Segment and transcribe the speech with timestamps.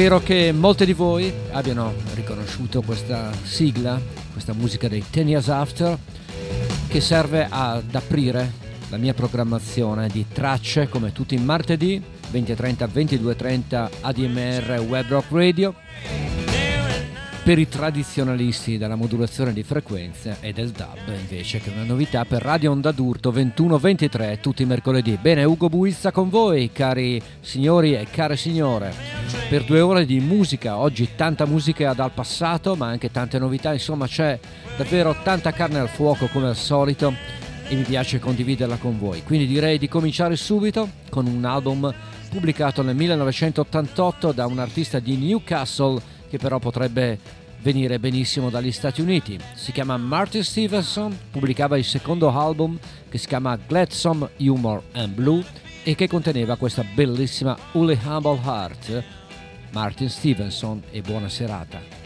[0.00, 4.00] Spero che molte di voi abbiano riconosciuto questa sigla,
[4.32, 5.98] questa musica dei Ten Years After,
[6.88, 8.50] che serve ad aprire
[8.88, 15.74] la mia programmazione di tracce come tutti i martedì 20.30 22.30 ADMR Web Rock Radio
[17.50, 22.24] per i tradizionalisti della modulazione di frequenze e del dub invece che è una novità
[22.24, 25.18] per Radio Onda d'Urto 21-23 tutti i mercoledì.
[25.20, 28.94] Bene, Ugo Buizza con voi cari signori e care signore
[29.48, 34.06] per due ore di musica, oggi tanta musica dal passato ma anche tante novità, insomma
[34.06, 34.38] c'è
[34.76, 37.12] davvero tanta carne al fuoco come al solito
[37.66, 39.24] e mi piace condividerla con voi.
[39.24, 41.92] Quindi direi di cominciare subito con un album
[42.28, 47.18] pubblicato nel 1988 da un artista di Newcastle che però potrebbe
[47.62, 49.38] venire benissimo dagli Stati Uniti.
[49.54, 55.44] Si chiama Martin Stevenson, pubblicava il secondo album che si chiama Gladsome Humor and Blue
[55.82, 59.04] e che conteneva questa bellissima Uli Humble Heart.
[59.72, 61.99] Martin Stevenson e buona serata.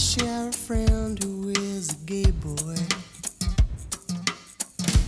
[0.00, 2.76] share a friend who is a gay boy.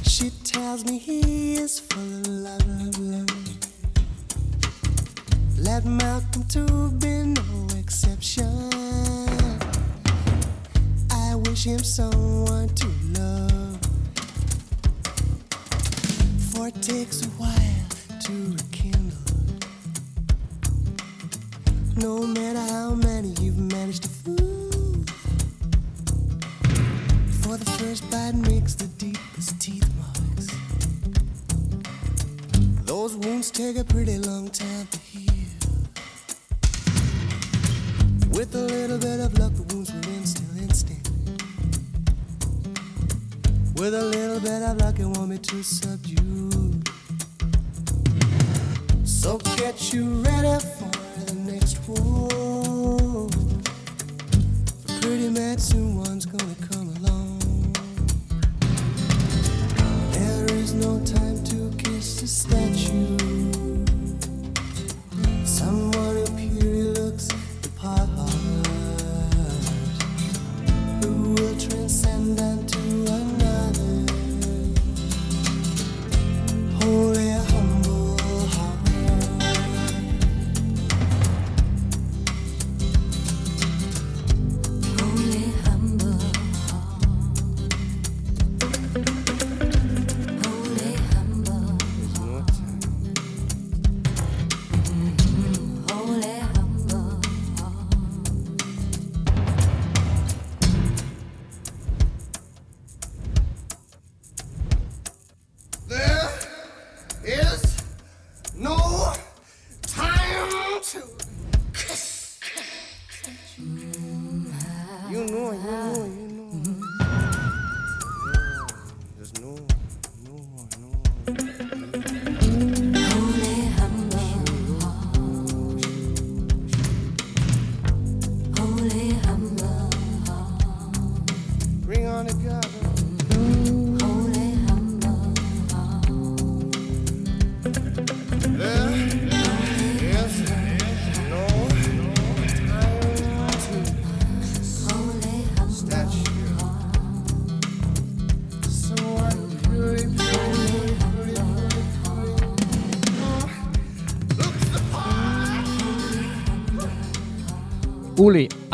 [0.02, 3.58] She tells me he is full of love, love.
[5.58, 8.70] Let Malcolm to be no exception.
[11.10, 12.88] I wish him someone to
[13.18, 13.78] love.
[16.52, 17.61] For it takes a while.
[27.52, 30.46] The first bite makes the deepest teeth marks.
[32.86, 35.32] Those wounds take a pretty long time to heal.
[38.30, 41.10] With a little bit of luck, the wounds will end still instant.
[43.78, 46.88] With a little bit of luck, it won't be too subdued.
[49.04, 50.58] So get you ready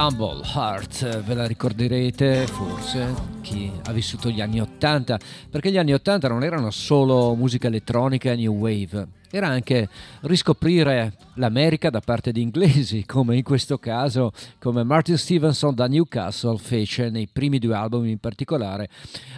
[0.00, 5.18] Humble Heart, ve la ricorderete forse chi ha vissuto gli anni Ottanta,
[5.50, 9.88] perché gli anni Ottanta non erano solo musica elettronica e new wave, era anche
[10.20, 14.30] riscoprire l'America da parte di inglesi, come in questo caso,
[14.60, 18.88] come Martin Stevenson da Newcastle fece nei primi due album in particolare,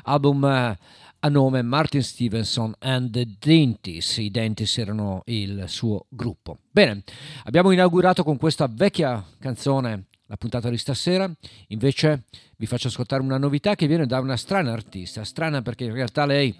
[0.02, 0.78] album eh,
[1.20, 4.18] a nome Martin Stevenson and the Dentis.
[4.18, 6.58] I Dentis erano il suo gruppo.
[6.70, 7.02] Bene,
[7.44, 11.30] abbiamo inaugurato con questa vecchia canzone la puntata di stasera.
[11.68, 12.22] Invece
[12.56, 15.24] vi faccio ascoltare una novità che viene da una strana artista.
[15.24, 16.56] Strana perché in realtà lei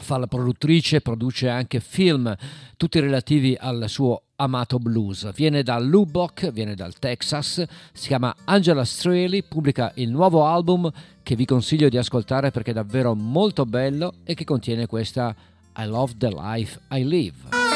[0.00, 2.32] fa la produttrice, produce anche film,
[2.76, 5.32] tutti relativi al suo amato blues.
[5.34, 10.88] Viene da Lubbock, viene dal Texas, si chiama Angela Straley, pubblica il nuovo album
[11.22, 15.34] che vi consiglio di ascoltare perché è davvero molto bello e che contiene questa
[15.78, 17.67] I Love the Life I Live.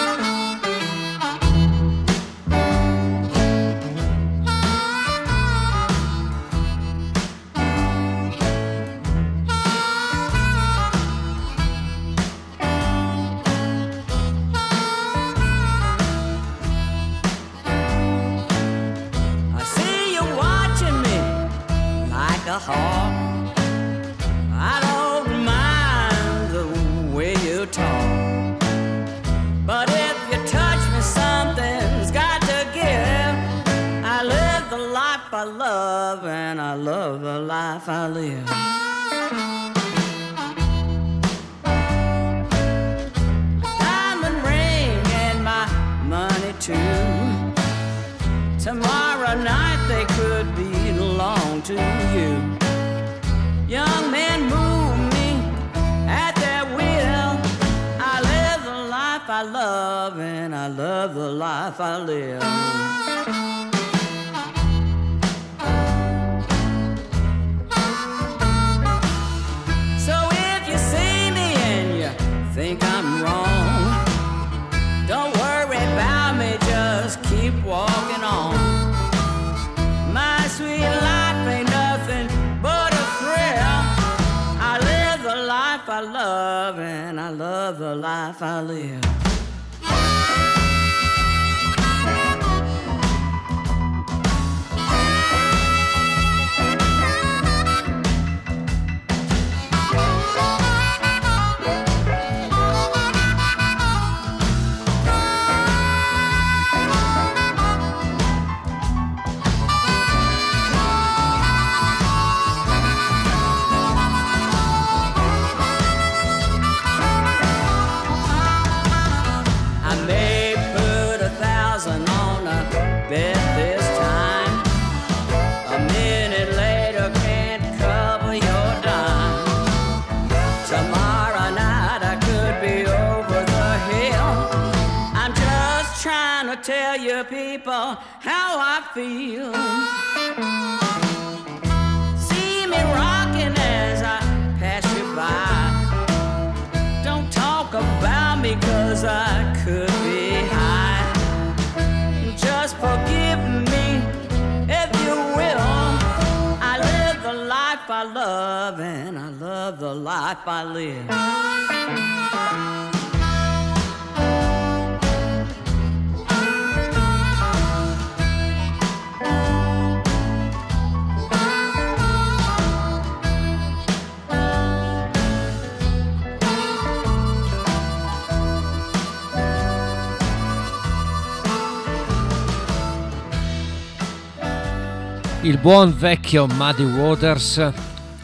[185.62, 187.72] Buon vecchio Muddy Waters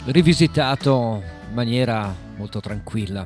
[0.07, 3.25] rivisitato in maniera molto tranquilla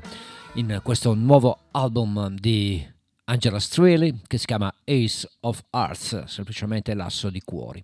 [0.57, 2.87] in questo nuovo album di
[3.25, 7.83] Angela Straley che si chiama Ace of Hearts, semplicemente l'asso di cuori.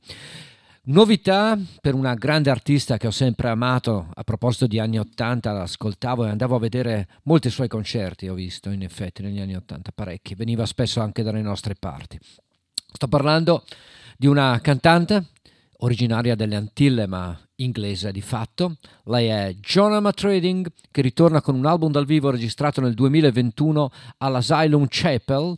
[0.83, 6.27] Novità per una grande artista che ho sempre amato, a proposito di anni 80, l'ascoltavo
[6.27, 10.35] e andavo a vedere molti suoi concerti, ho visto in effetti negli anni 80 parecchi,
[10.35, 12.19] veniva spesso anche dalle nostre parti.
[12.93, 13.65] Sto parlando
[14.19, 15.29] di una cantante
[15.79, 18.77] originaria delle Antille ma inglese di fatto.
[19.05, 24.87] Lei è Jonah Trading che ritorna con un album dal vivo registrato nel 2021 all'Asylum
[24.89, 25.57] Chapel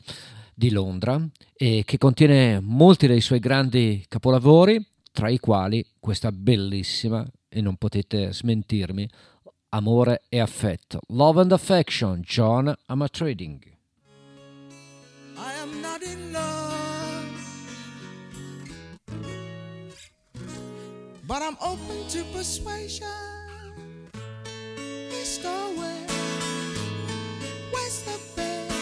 [0.54, 1.20] di Londra
[1.54, 7.76] e che contiene molti dei suoi grandi capolavori, tra i quali questa bellissima, e non
[7.76, 9.08] potete smentirmi,
[9.72, 11.00] Amore e affetto.
[11.08, 13.62] Love and Affection, John Amatrading.
[15.36, 16.89] I am not in love,
[21.30, 23.06] but I'm open to persuasion.
[25.12, 26.12] East or west,
[27.72, 28.72] west or bed,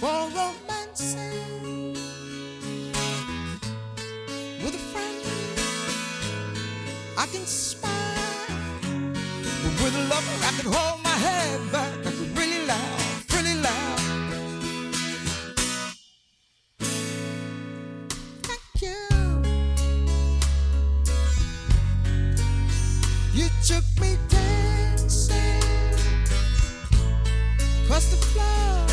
[0.00, 1.92] for romancing
[4.62, 5.20] with a friend.
[7.18, 7.92] I can smile.
[9.84, 11.91] With a lover, I can hold my head back.
[23.64, 25.36] Took me dancing
[27.84, 28.86] across the floor,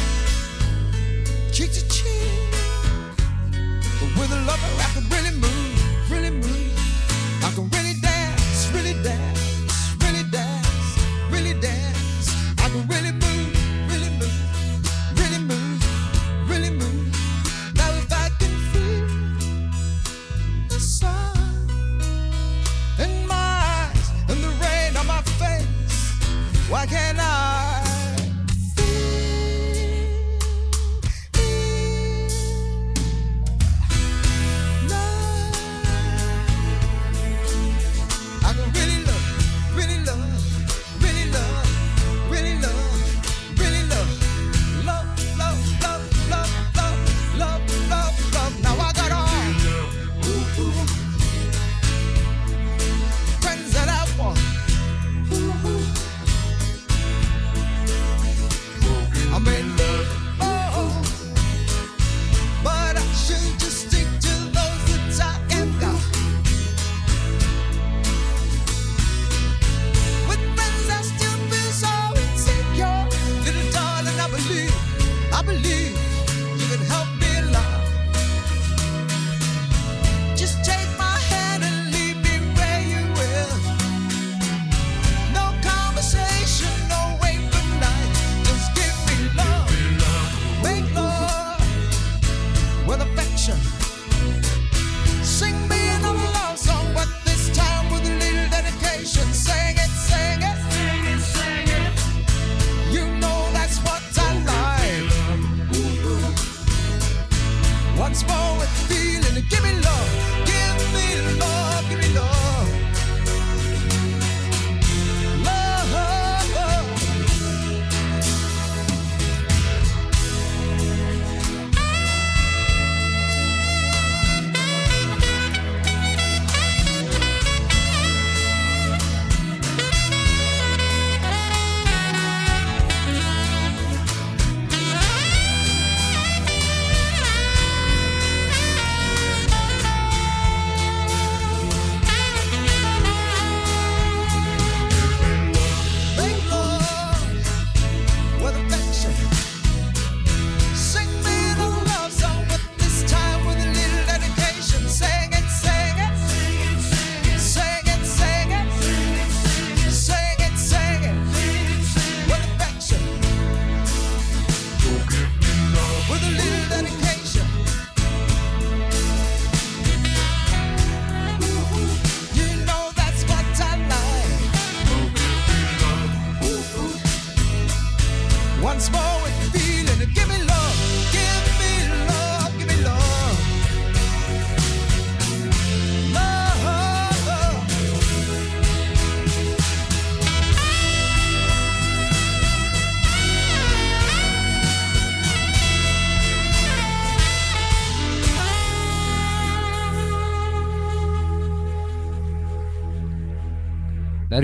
[1.52, 2.06] cheek to cheek.
[4.16, 4.89] With a lover,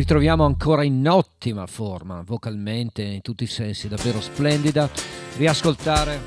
[0.06, 4.88] ritroviamo ancora in ottima forma, vocalmente, in tutti i sensi, davvero splendida.
[5.36, 6.20] Riascoltare,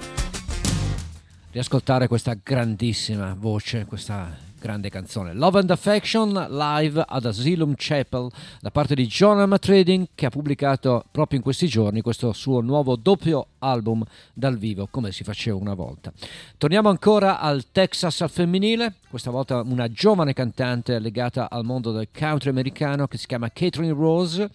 [1.53, 5.35] riascoltare questa grandissima voce, questa grande canzone.
[5.35, 9.57] Love and Affection live ad Asylum Chapel da parte di John M.
[9.59, 14.03] Trading che ha pubblicato proprio in questi giorni questo suo nuovo doppio album
[14.35, 16.13] dal vivo come si faceva una volta.
[16.57, 22.09] Torniamo ancora al Texas al femminile, questa volta una giovane cantante legata al mondo del
[22.17, 24.51] country americano che si chiama Catherine Rose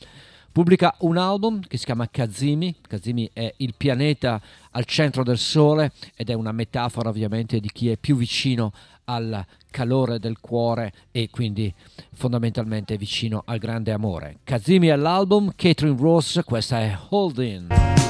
[0.53, 2.73] pubblica un album che si chiama Kazimi.
[2.87, 4.39] Kazimi è il pianeta
[4.71, 8.71] al centro del Sole ed è una metafora ovviamente di chi è più vicino
[9.05, 11.73] al calore del cuore e quindi
[12.13, 14.37] fondamentalmente vicino al grande amore.
[14.43, 18.02] Kazimi è l'album, Catherine Ross, questa è Holding.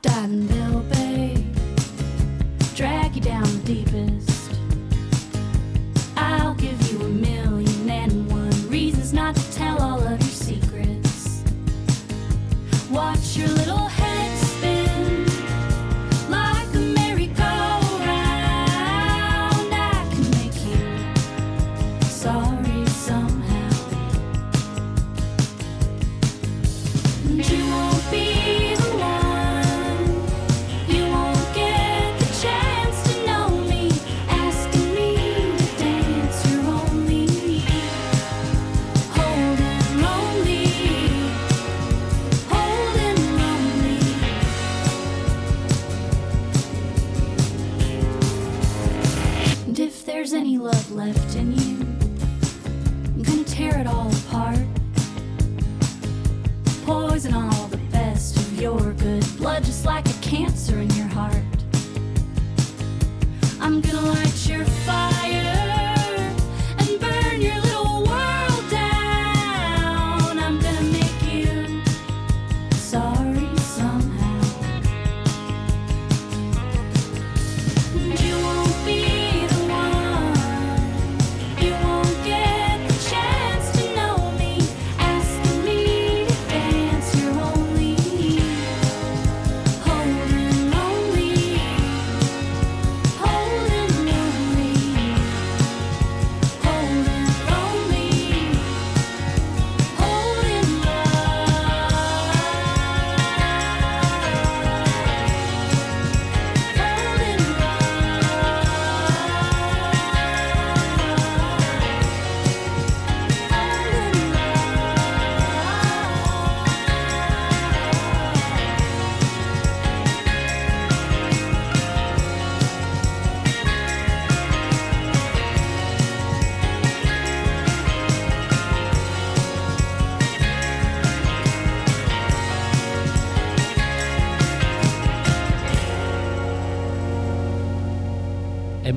[0.00, 0.51] done.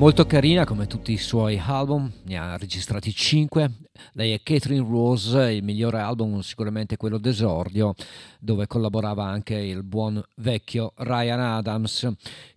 [0.06, 3.70] Molto carina come tutti i suoi album, ne ha registrati 5.
[4.12, 7.92] Lei è Catherine Rose, il migliore album sicuramente quello d'esordio,
[8.38, 12.08] dove collaborava anche il buon vecchio Ryan Adams.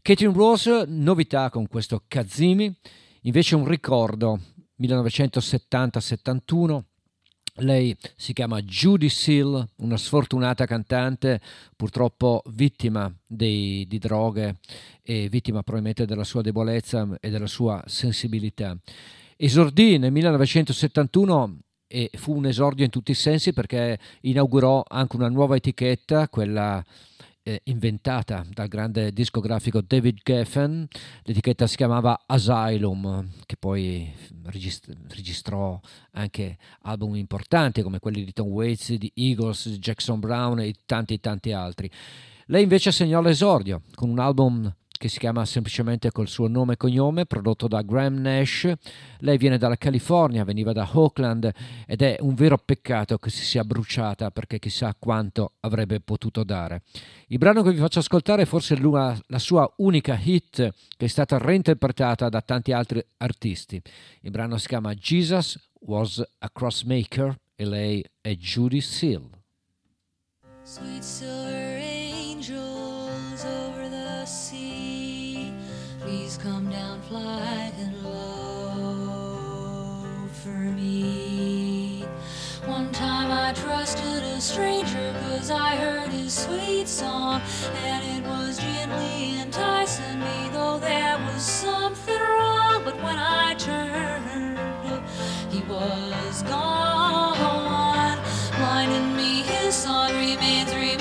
[0.03, 2.71] Catherine Rose, novità con questo Kazimi,
[3.21, 4.39] invece un ricordo,
[4.79, 6.81] 1970-71
[7.59, 11.39] lei si chiama Judy Seal, una sfortunata cantante,
[11.75, 14.57] purtroppo vittima dei, di droghe
[15.01, 18.77] e vittima probabilmente della sua debolezza e della sua sensibilità.
[19.35, 25.29] Esordì nel 1971 e fu un esordio in tutti i sensi perché inaugurò anche una
[25.29, 26.83] nuova etichetta, quella
[27.49, 30.87] eh, inventata dal grande discografico David Geffen,
[31.23, 34.11] l'etichetta si chiamava Asylum, che poi
[34.43, 35.79] regist- registrò
[36.11, 41.51] anche album importanti come quelli di Tom Waits, di Eagles, Jackson Brown e tanti tanti
[41.51, 41.89] altri.
[42.45, 46.77] Lei invece segnò l'esordio con un album che si chiama semplicemente col suo nome e
[46.77, 48.69] cognome, prodotto da Graham Nash.
[49.19, 51.49] Lei viene dalla California, veniva da Oakland
[51.87, 56.81] ed è un vero peccato che si sia bruciata perché chissà quanto avrebbe potuto dare.
[57.27, 61.37] Il brano che vi faccio ascoltare è forse la, sua unica hit che è stata
[61.37, 63.81] reinterpretata da tanti altri artisti.
[64.19, 69.29] Il brano si chiama Jesus Was a Crossmaker e lei è Judy Seal.
[70.63, 71.98] Sweet silver
[76.09, 80.01] Please come down, fly and low
[80.41, 82.03] for me.
[82.65, 87.43] One time I trusted a stranger cause I heard his sweet song
[87.83, 94.25] and it was gently enticing me though there was something wrong but when I turned
[95.53, 98.17] he was gone
[98.57, 100.98] blinding me his song remains reminding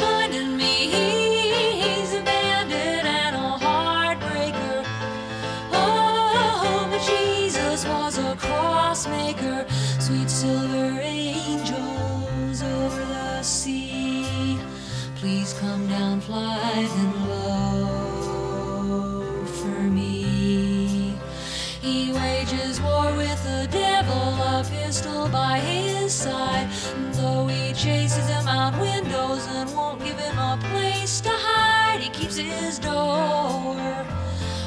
[24.88, 26.66] pistol by his side.
[27.12, 32.08] Though he chases him out windows and won't give him a place to hide, he
[32.08, 34.06] keeps his door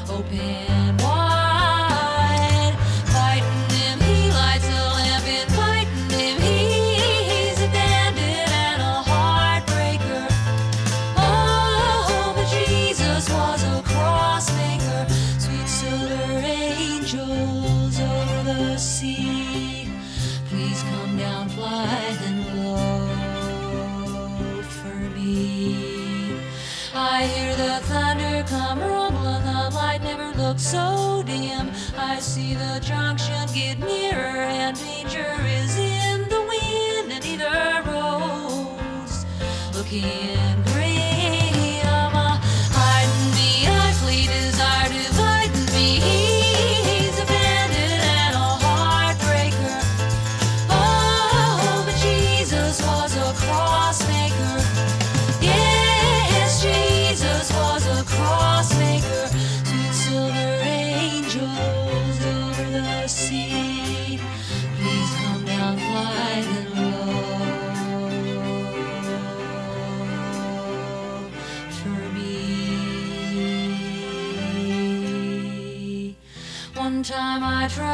[0.08, 0.81] open
[30.52, 31.70] light so dim.
[31.96, 39.24] I see the junction get nearer, and danger is in the wind, and either road's
[39.74, 40.71] looking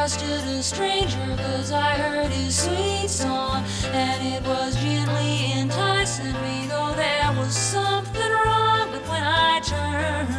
[0.08, 3.62] trusted a stranger cause I heard his sweet song.
[3.92, 10.37] And it was gently enticing me though there was something wrong but when I turned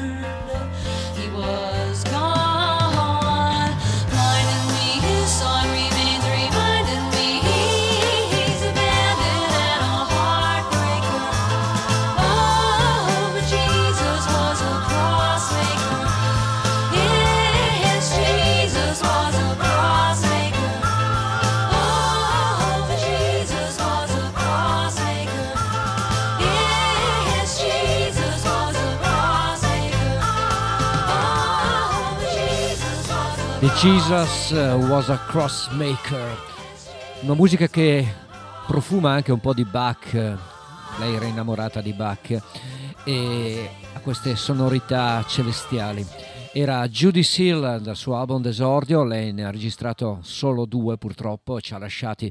[33.82, 36.38] Jesus uh, was a Crossmaker,
[37.22, 38.06] una musica che
[38.68, 42.38] profuma anche un po' di Bach, lei era innamorata di Bach
[43.06, 46.06] e ha queste sonorità celestiali.
[46.52, 51.62] Era Judy Seal dal suo album d'esordio, lei ne ha registrato solo due purtroppo e
[51.62, 52.30] ci ha lasciati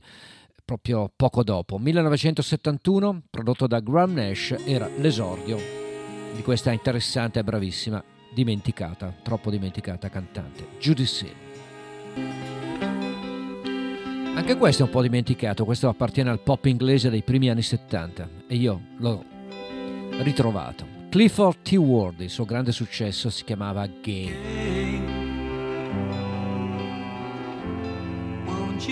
[0.62, 1.78] proprio poco dopo.
[1.78, 5.56] 1971, prodotto da Graham Nash, era l'esordio
[6.34, 8.04] di questa interessante e bravissima,
[8.38, 11.35] dimenticata, troppo dimenticata cantante, Judy Seal.
[14.37, 18.29] Anche questo è un po' dimenticato, questo appartiene al pop inglese dei primi anni 70
[18.46, 19.24] e io l'ho
[20.22, 20.87] ritrovato.
[21.09, 21.72] Clifford T.
[21.72, 24.31] Ward, il suo grande successo si chiamava Gay.
[28.44, 28.87] Won't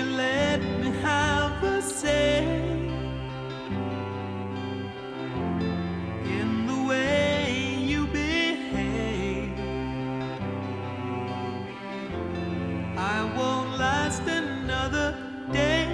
[13.09, 15.17] I won't last another
[15.53, 15.87] day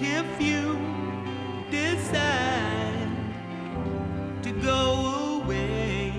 [0.00, 0.78] if you
[1.70, 3.10] decide
[4.42, 6.14] to go away.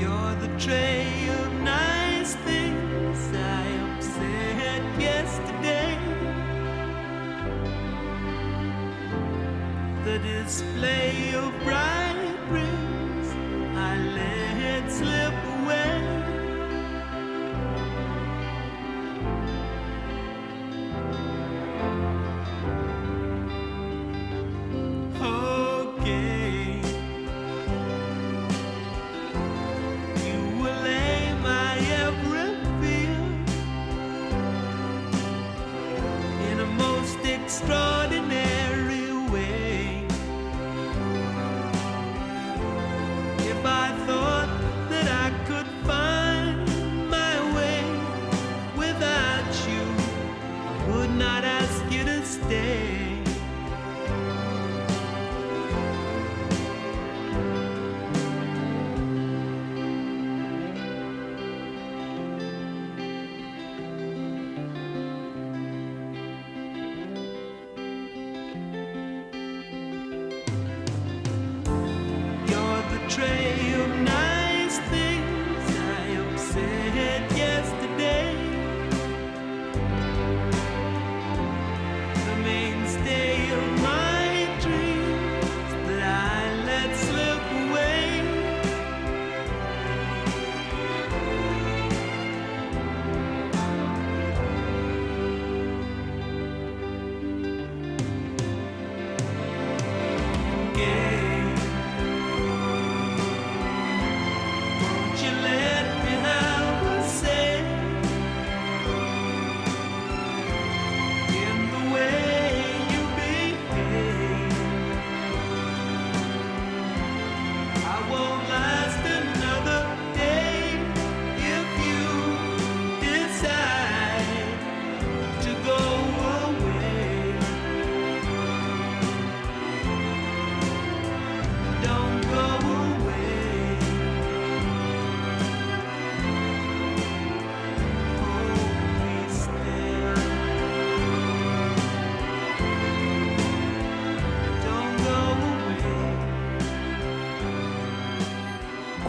[0.00, 3.64] You're the tray of nice things I
[3.96, 5.98] upset yesterday.
[10.04, 12.08] The display of bright
[13.78, 16.17] I let it slip away.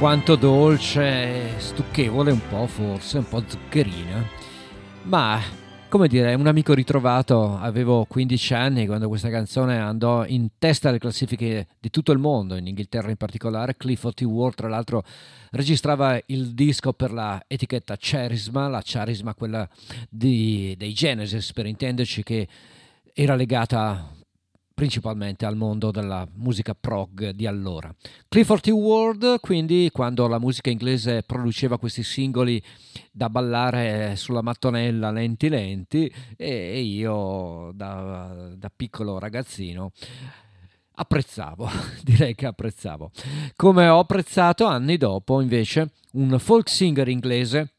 [0.09, 4.27] Quanto dolce, stucchevole un po' forse, un po' zuccherina,
[5.03, 5.39] ma
[5.87, 10.97] come dire, un amico ritrovato, avevo 15 anni quando questa canzone andò in testa alle
[10.97, 14.21] classifiche di tutto il mondo, in Inghilterra in particolare, Clifford T.
[14.23, 15.03] Ward tra l'altro
[15.51, 19.69] registrava il disco per la etichetta Charisma, la Charisma quella
[20.09, 22.47] di, dei Genesis per intenderci che
[23.13, 24.17] era legata
[24.79, 27.93] principalmente al mondo della musica prog di allora.
[28.29, 28.67] Clifford T.
[28.69, 32.63] Ward, quindi, quando la musica inglese produceva questi singoli
[33.11, 39.91] da ballare sulla mattonella lenti lenti, e io da, da piccolo ragazzino
[40.93, 41.69] apprezzavo,
[42.01, 43.11] direi che apprezzavo.
[43.57, 47.73] Come ho apprezzato anni dopo, invece, un folk singer inglese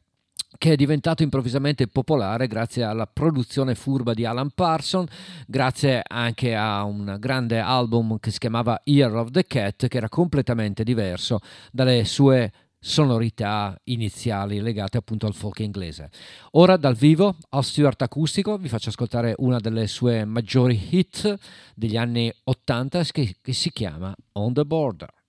[0.61, 5.07] che è diventato improvvisamente popolare grazie alla produzione furba di Alan Parson,
[5.47, 10.07] grazie anche a un grande album che si chiamava Year of the Cat, che era
[10.07, 11.39] completamente diverso
[11.71, 16.11] dalle sue sonorità iniziali legate appunto al folk inglese.
[16.51, 21.39] Ora dal vivo al Stuart acustico vi faccio ascoltare una delle sue maggiori hit
[21.73, 25.20] degli anni 80 che, che si chiama On the Border.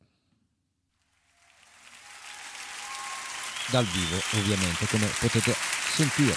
[3.72, 5.56] Dal vivo ovviamente come potete
[5.94, 6.36] sentire.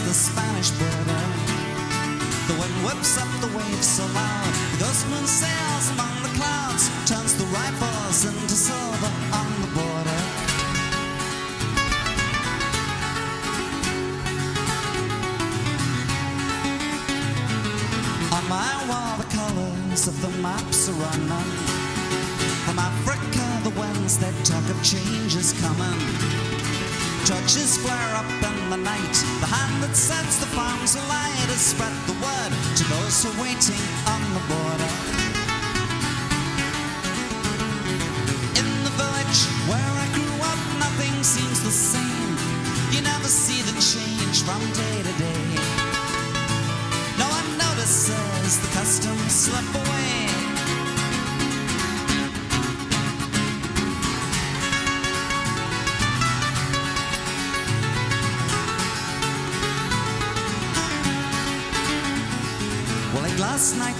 [0.00, 0.35] The
[33.16, 33.75] so awaiting.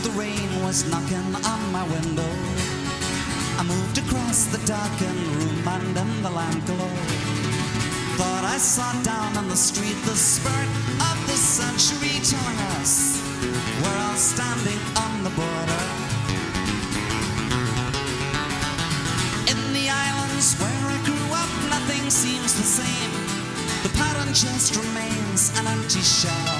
[0.07, 2.31] The rain was knocking on my window.
[3.59, 6.95] I moved across the darkened room and in the lamp glow.
[8.14, 10.71] Thought I saw down on the street the spirit
[11.11, 13.19] of the century telling us
[13.83, 15.85] we're all standing on the border.
[19.51, 23.12] In the islands where I grew up, nothing seems the same.
[23.83, 26.56] The pattern just remains an empty shell.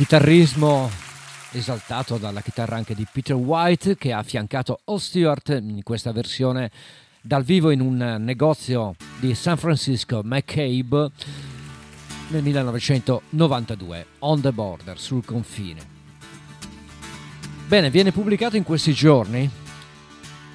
[0.00, 0.88] Chitarrismo
[1.52, 6.70] esaltato dalla chitarra anche di Peter White che ha affiancato Al Stewart in questa versione
[7.20, 11.10] dal vivo in un negozio di San Francisco, McCabe,
[12.28, 15.80] nel 1992, On the Border, sul confine.
[17.66, 19.50] Bene, viene pubblicato in questi giorni,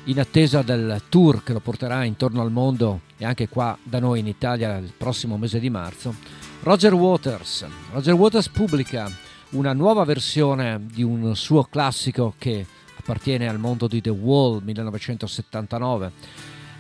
[0.05, 4.21] in attesa del tour che lo porterà intorno al mondo e anche qua da noi
[4.21, 6.15] in Italia il prossimo mese di marzo,
[6.61, 7.63] Roger Waters.
[7.91, 9.24] Roger Waters pubblica
[9.55, 12.65] una nuova versione di un suo classico che
[12.97, 16.11] appartiene al mondo di The Wall 1979.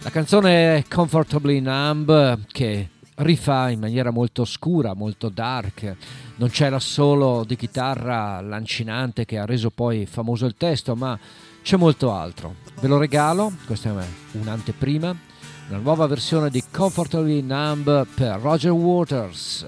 [0.01, 5.95] La canzone Comfortably Numb che rifà in maniera molto scura, molto dark.
[6.35, 11.17] Non c'è la solo di chitarra lancinante che ha reso poi famoso il testo, ma
[11.63, 12.55] c'è molto altro.
[12.81, 15.15] Ve lo regalo, questa è un'anteprima,
[15.69, 19.65] una nuova versione di Comfortably Numb per Roger Waters.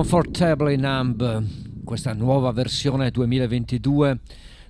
[0.00, 1.44] Comfortably Numb,
[1.84, 4.18] questa nuova versione 2022,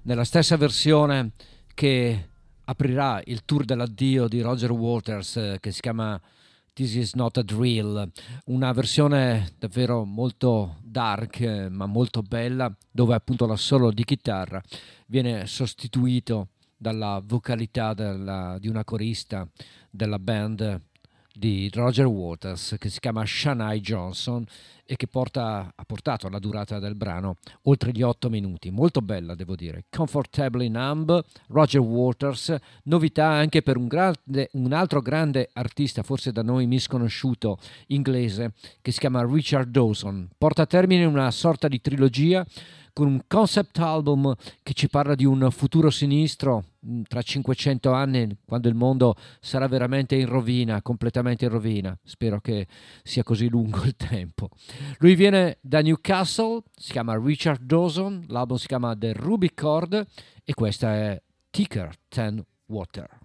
[0.03, 1.31] nella stessa versione
[1.73, 2.31] che
[2.65, 6.21] aprirà il tour dell'addio di Roger Waters eh, che si chiama
[6.73, 8.11] This is not a drill,
[8.47, 14.61] una versione davvero molto dark eh, ma molto bella dove appunto l'assolo di chitarra
[15.07, 19.47] viene sostituito dalla vocalità della- di una corista
[19.91, 20.89] della band
[21.33, 24.45] di Roger Waters che si chiama Shania Johnson
[24.91, 28.71] e che porta, ha portato la durata del brano oltre gli 8 minuti.
[28.71, 29.85] Molto bella, devo dire.
[29.89, 36.43] Comfortably Numb, Roger Waters, novità anche per un, grande, un altro grande artista, forse da
[36.43, 40.29] noi misconosciuto, inglese, che si chiama Richard Dawson.
[40.37, 42.45] Porta a termine una sorta di trilogia
[42.93, 48.37] con un concept album che ci parla di un futuro sinistro mm, tra 500 anni,
[48.45, 51.99] quando il mondo sarà veramente in rovina, completamente in rovina.
[52.03, 52.67] Spero che
[53.03, 54.49] sia così lungo il tempo.
[54.99, 60.07] Lui viene da Newcastle, si chiama Richard Dawson, l'album si chiama The Ruby Chord
[60.45, 63.20] e questa è Thicker Than Water.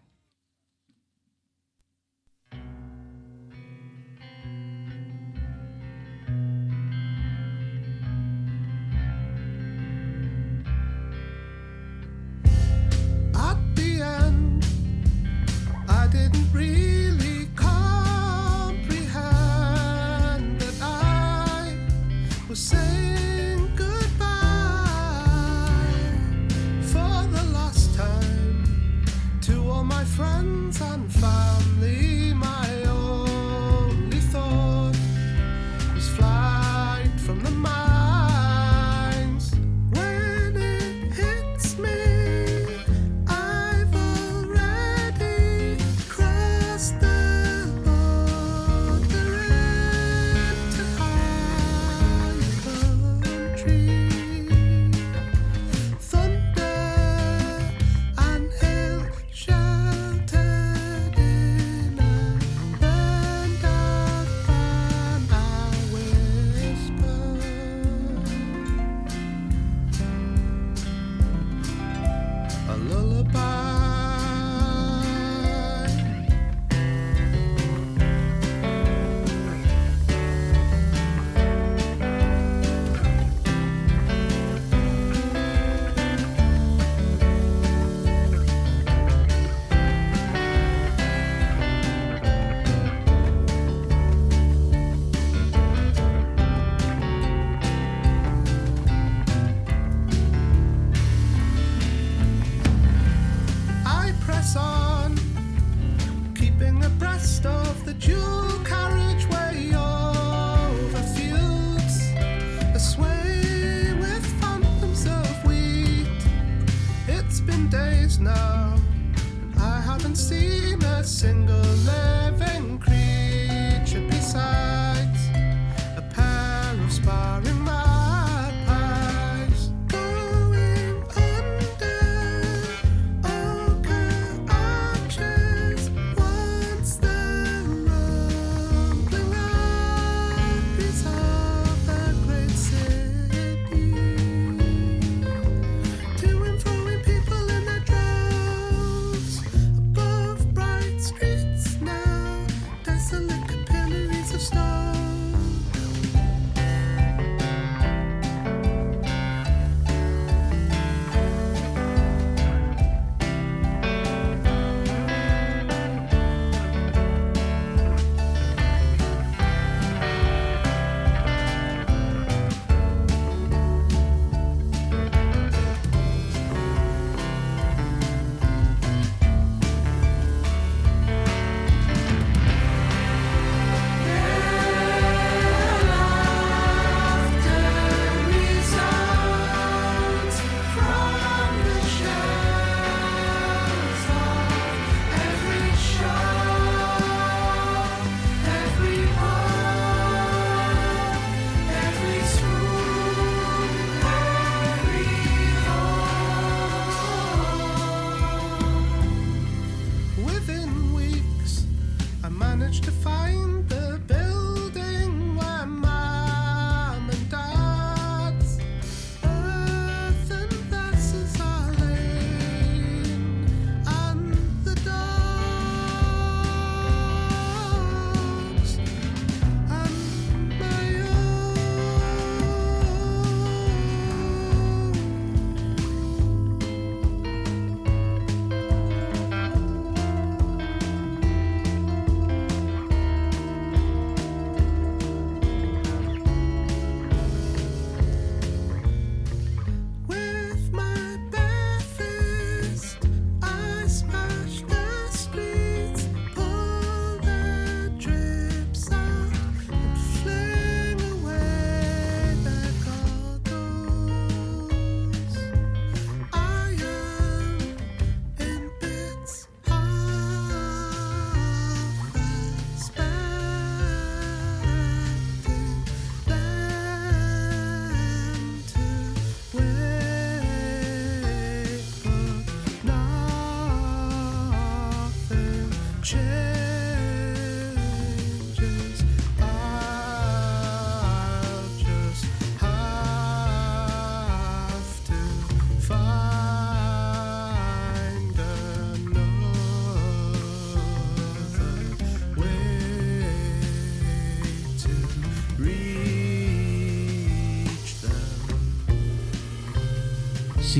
[22.55, 22.84] say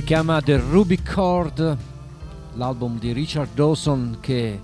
[0.06, 1.78] chiama The Ruby Chord,
[2.54, 4.62] l'album di Richard Dawson che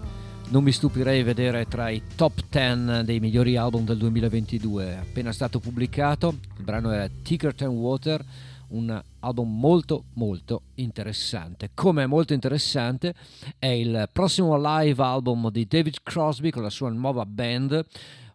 [0.50, 4.86] non mi stupirei vedere tra i top 10 dei migliori album del 2022.
[4.86, 8.24] È appena stato pubblicato, il brano è Ticket and Water,
[8.68, 11.72] un album molto molto interessante.
[11.74, 13.16] Come molto interessante
[13.58, 17.84] è il prossimo live album di David Crosby con la sua nuova band,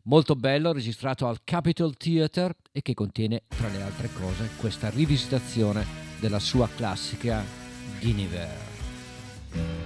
[0.02, 6.05] molto bello, registrato al Capitol Theatre e che contiene tra le altre cose questa rivisitazione
[6.18, 7.44] della sua classica
[7.98, 9.85] Guinevere.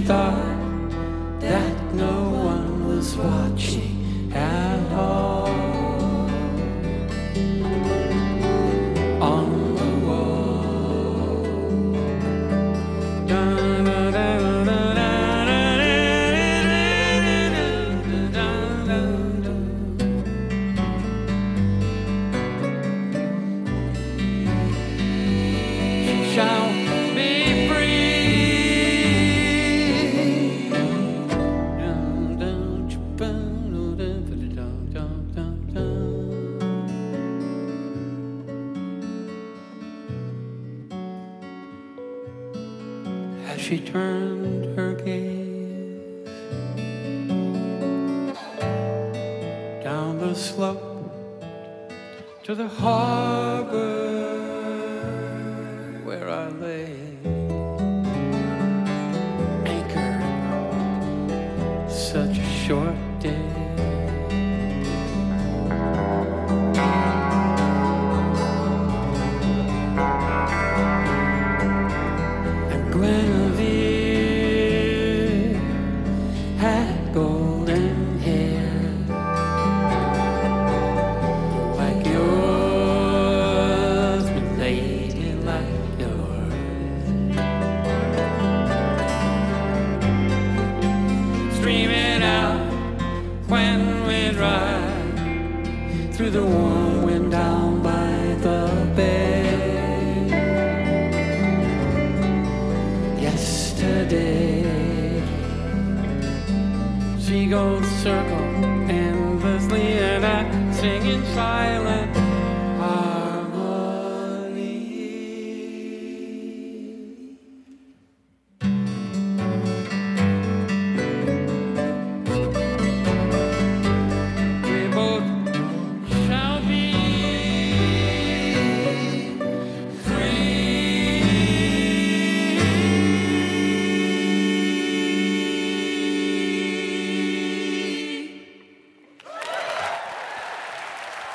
[0.00, 5.71] Thought that no one was watching at all.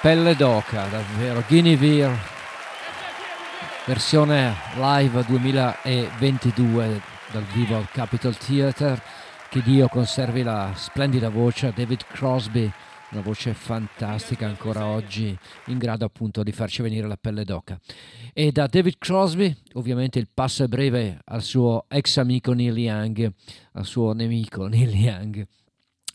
[0.07, 1.43] Pelle d'oca, davvero.
[1.45, 2.17] Guinevere
[3.85, 7.01] versione live 2022
[7.33, 9.01] dal vivo al Capitol Theatre.
[9.49, 12.71] Che Dio conservi la splendida voce a David Crosby,
[13.11, 17.77] una voce fantastica ancora oggi, in grado appunto di farci venire la pelle d'oca.
[18.31, 23.29] E da David Crosby, ovviamente il passo è breve al suo ex amico Neil Young,
[23.73, 25.45] al suo nemico Neil Young.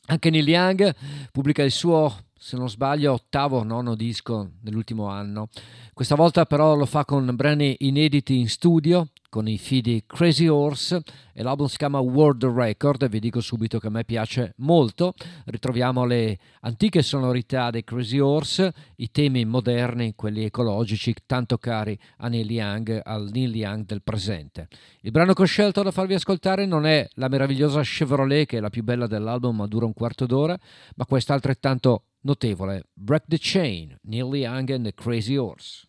[0.06, 0.94] Anche Neil Young
[1.30, 5.48] pubblica il suo se non sbaglio, ottavo o nono disco nell'ultimo anno.
[5.94, 11.02] Questa volta però lo fa con brani inediti in studio, con i fidi Crazy Horse
[11.32, 15.14] e l'album si chiama World Record vi dico subito che a me piace molto.
[15.44, 22.26] Ritroviamo le antiche sonorità dei Crazy Horse, i temi moderni, quelli ecologici, tanto cari a
[22.26, 24.66] Neil Young, al Neil Young del presente.
[25.02, 28.60] Il brano che ho scelto da farvi ascoltare non è la meravigliosa Chevrolet, che è
[28.60, 30.58] la più bella dell'album, ma dura un quarto d'ora,
[30.96, 35.86] ma questa altrettanto notevole, Break the Chain, Neil Young and the Crazy Horse.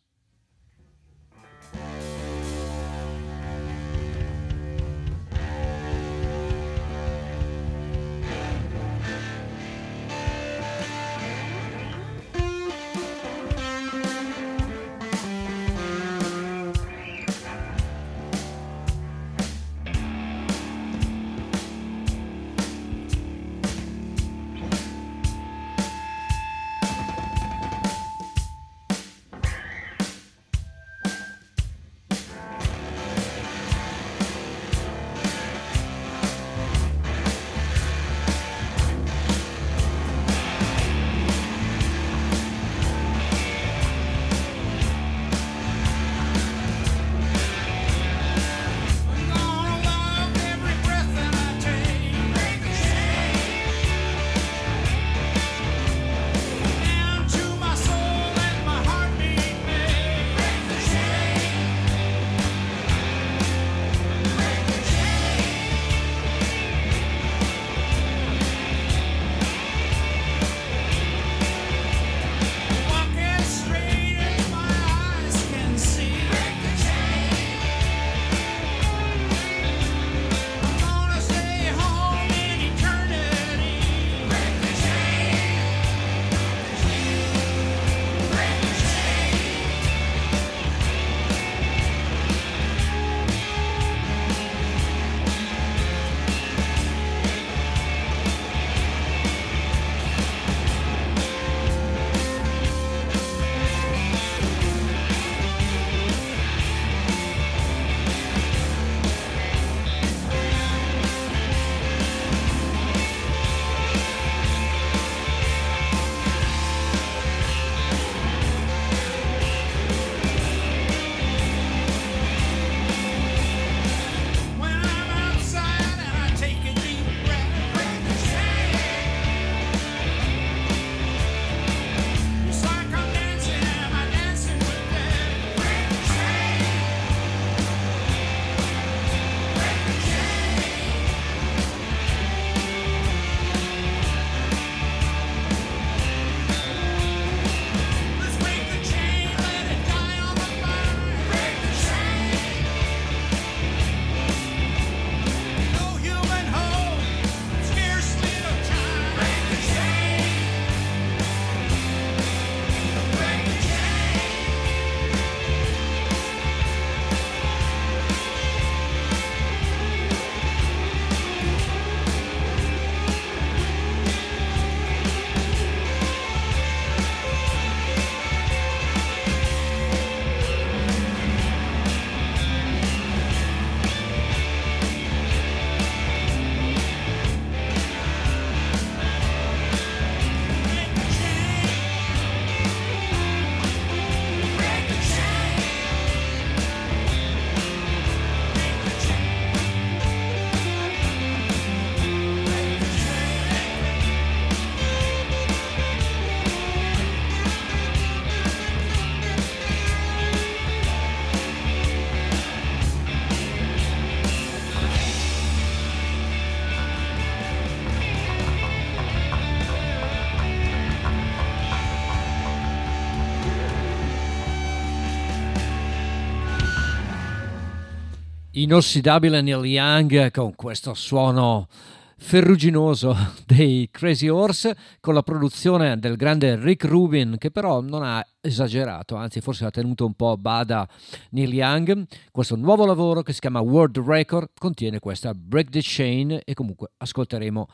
[228.64, 231.68] Inossidabile Neil Young con questo suono
[232.16, 233.14] ferruginoso
[233.46, 239.16] dei Crazy Horse con la produzione del grande Rick Rubin che però non ha esagerato,
[239.16, 240.88] anzi forse ha tenuto un po' a bada
[241.32, 242.06] Neil Young.
[242.32, 246.92] Questo nuovo lavoro che si chiama World Record contiene questa Break the Chain e comunque
[246.98, 247.68] ascolteremo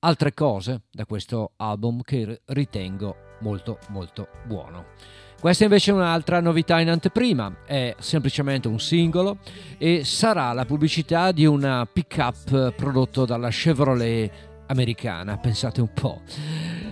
[0.00, 4.86] altre cose da questo album che ritengo molto molto buono.
[5.42, 9.38] Questa invece è un'altra novità in anteprima, è semplicemente un singolo
[9.76, 14.30] e sarà la pubblicità di una pick-up prodotto dalla Chevrolet
[14.68, 16.20] americana, pensate un po'.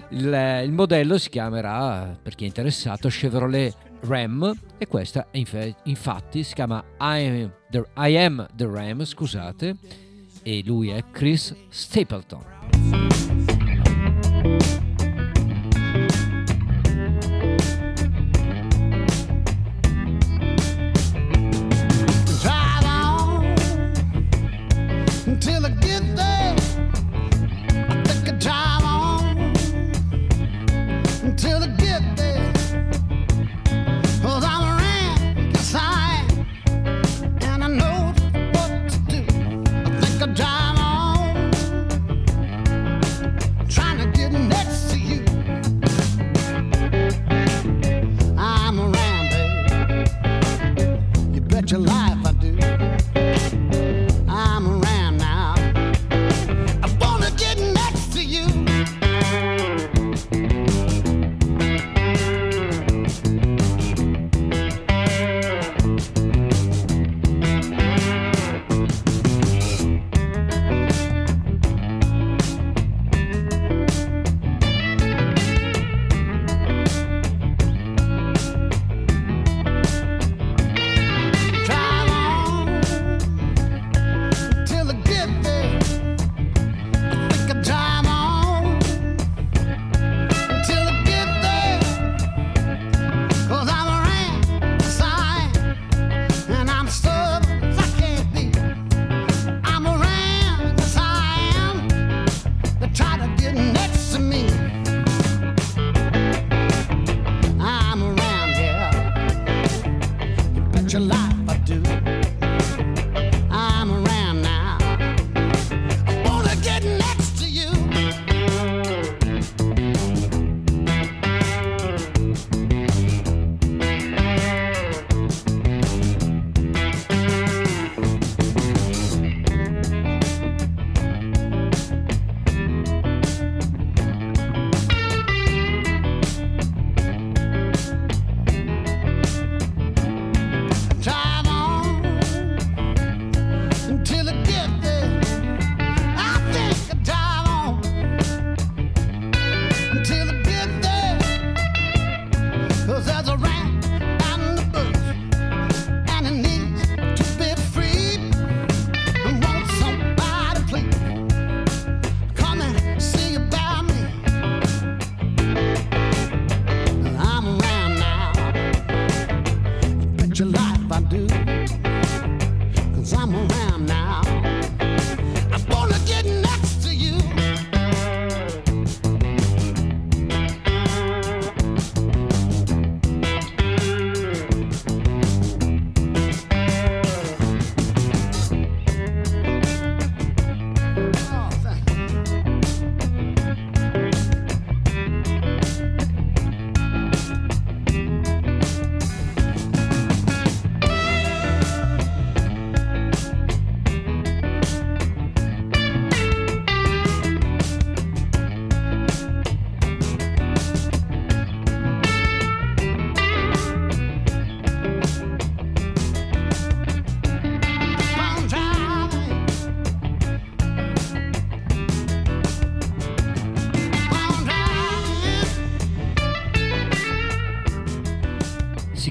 [0.09, 6.53] Il, il modello si chiamerà, per chi è interessato, Chevrolet Ram e questa infatti si
[6.53, 9.77] chiama I am the, I am the Ram, scusate,
[10.43, 13.30] e lui è Chris Stapleton.
[51.71, 52.10] July.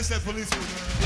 [0.00, 0.99] this at police.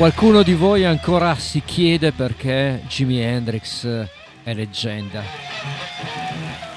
[0.00, 3.84] Qualcuno di voi ancora si chiede perché Jimi Hendrix
[4.42, 5.22] è leggenda.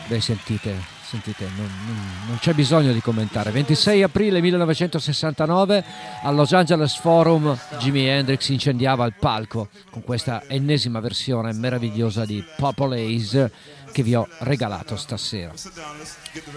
[0.08, 3.52] Beh, sentite, sentite, non, non- non c'è bisogno di commentare.
[3.52, 5.86] 26 aprile 1969
[6.22, 12.44] al Los Angeles Forum Jimi Hendrix incendiava il palco con questa ennesima versione meravigliosa di
[12.58, 13.52] Purple Haze
[13.94, 15.54] che vi ho regalato stasera.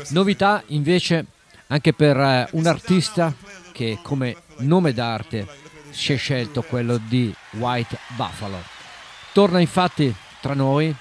[0.08, 1.26] Novità invece
[1.68, 3.32] anche per eh, un artista
[3.70, 5.64] che come nome d'arte
[5.96, 8.62] si è scelto quello di White Buffalo.
[9.32, 10.94] Torna infatti tra noi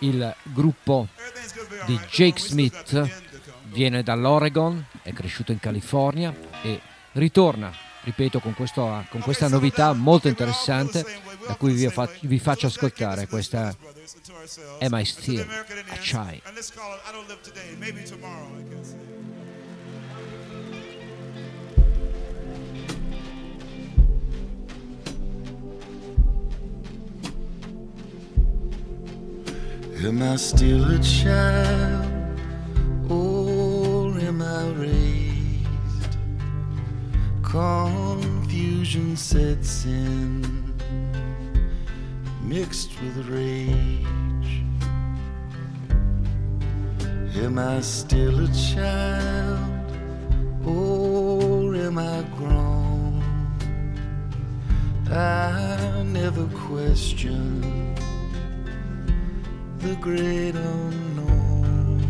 [0.00, 1.08] il gruppo
[1.86, 3.10] di Jake Smith,
[3.64, 6.80] viene dall'Oregon, è cresciuto in California e
[7.12, 7.72] ritorna,
[8.04, 11.04] ripeto, con, questo- con questa novità molto interessante
[11.46, 13.74] da cui vi, fa- vi faccio ascoltare questa
[14.80, 15.46] Am I Still
[15.88, 16.42] a Child?
[30.02, 32.10] Am I still a child
[33.10, 36.16] or am I raised?
[37.42, 40.72] Confusion sets in,
[42.42, 44.62] mixed with rage.
[47.36, 49.92] Am I still a child
[50.64, 53.22] or am I grown?
[55.10, 57.80] I never question
[59.80, 62.02] the great unknown.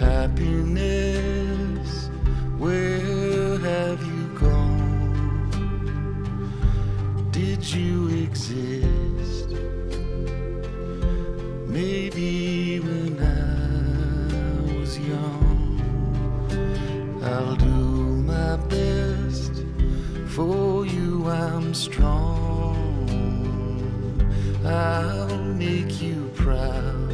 [0.00, 1.90] Happiness,
[2.58, 5.60] where have you gone?
[7.30, 9.50] Did you exist?
[11.68, 15.80] Maybe when I was young,
[17.22, 17.66] I'll do
[18.34, 19.62] my best
[20.26, 21.28] for you.
[21.28, 22.87] I'm strong.
[24.64, 27.12] I'll make you proud.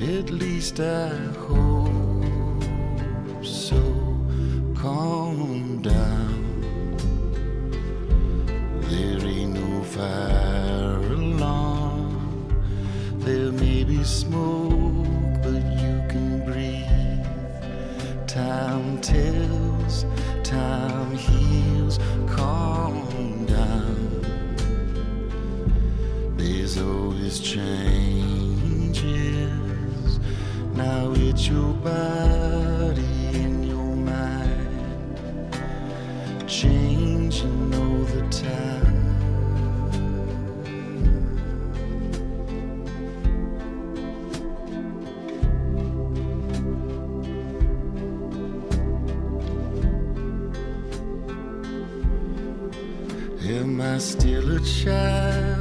[0.00, 1.08] At least I
[1.46, 2.64] hope
[3.42, 3.80] so.
[4.76, 6.42] Calm down.
[8.82, 12.48] There ain't no fire alarm.
[13.18, 16.82] There may be smoke, but you can breathe.
[18.26, 20.04] Time tells,
[20.42, 21.98] time heals.
[22.26, 23.11] Calm
[26.74, 27.82] There's always changes.
[30.74, 33.02] Now it's your body
[33.34, 35.52] and your mind
[36.48, 39.02] changing all the time.
[53.42, 55.51] Am I still a child?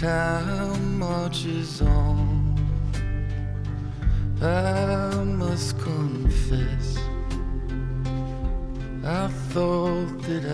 [0.00, 2.54] Time marches on.
[4.42, 6.98] I must confess,
[9.02, 10.44] I thought that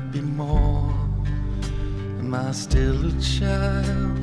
[0.00, 0.94] I'd be more.
[2.20, 4.18] Am I still a child?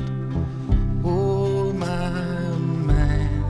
[1.04, 2.10] Oh, my
[2.90, 3.44] man.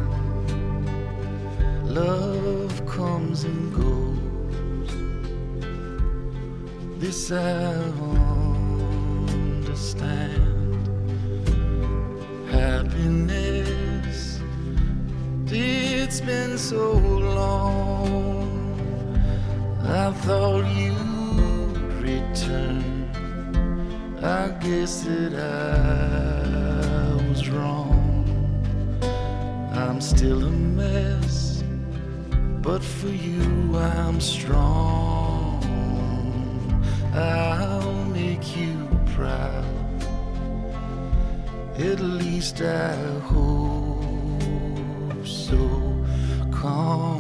[1.86, 4.90] Love comes and goes.
[7.00, 8.25] This I understand.
[16.26, 18.50] Been so long.
[19.84, 22.82] I thought you'd return.
[24.20, 28.26] I guess that I was wrong.
[29.72, 31.62] I'm still a mess,
[32.60, 35.62] but for you I'm strong.
[37.14, 38.74] I'll make you
[39.14, 39.64] proud.
[41.78, 42.96] At least I
[43.30, 44.25] hope.
[46.66, 47.15] Calm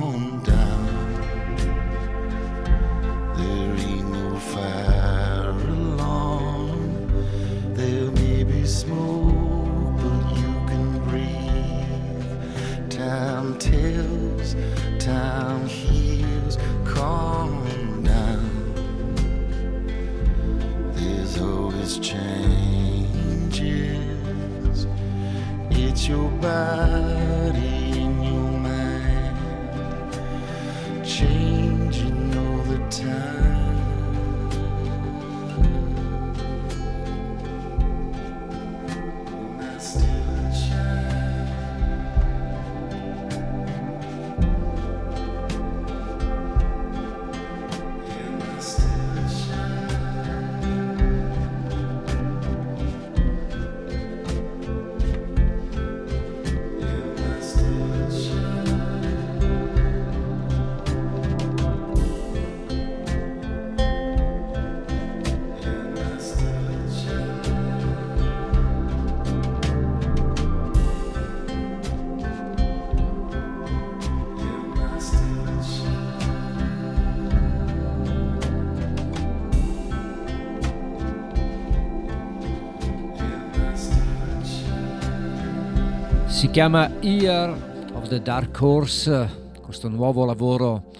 [86.56, 87.50] chiama Year
[87.92, 90.90] of the Dark Horse, questo nuovo lavoro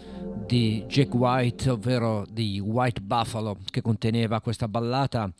[0.44, 5.32] di Jack White, ovvero di White Buffalo, che conteneva questa ballata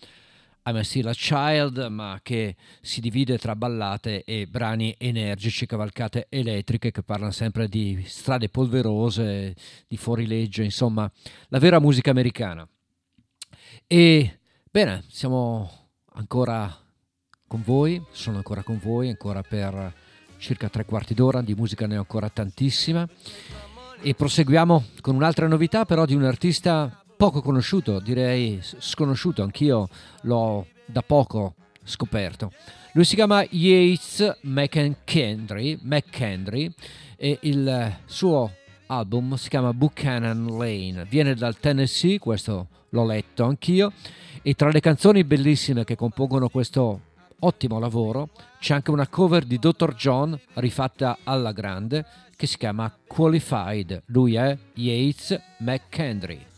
[0.65, 6.93] I'm Still a Child, ma che si divide tra ballate e brani energici, cavalcate elettriche
[6.93, 9.55] che parlano sempre di strade polverose,
[9.87, 11.13] di fuorilegge, insomma,
[11.49, 12.67] la vera musica americana.
[13.87, 14.39] E
[14.71, 15.71] bene, siamo
[16.15, 16.75] ancora
[17.47, 20.05] con voi, sono ancora con voi, ancora per
[20.39, 23.09] circa tre quarti d'ora, di musica ne ho ancora tantissima.
[24.01, 29.89] E proseguiamo con un'altra novità però di un artista poco conosciuto, direi sconosciuto, anch'io
[30.23, 32.53] l'ho da poco scoperto.
[32.93, 36.73] Lui si chiama Yates McKendry, McKendry
[37.17, 38.53] e il suo
[38.87, 43.93] album si chiama Buchanan Lane, viene dal Tennessee, questo l'ho letto anch'io,
[44.43, 47.01] e tra le canzoni bellissime che compongono questo
[47.41, 49.95] ottimo lavoro c'è anche una cover di Dr.
[49.95, 52.05] John rifatta alla grande
[52.37, 54.03] che si chiama Qualified.
[54.07, 56.55] Lui è Yates McKendry.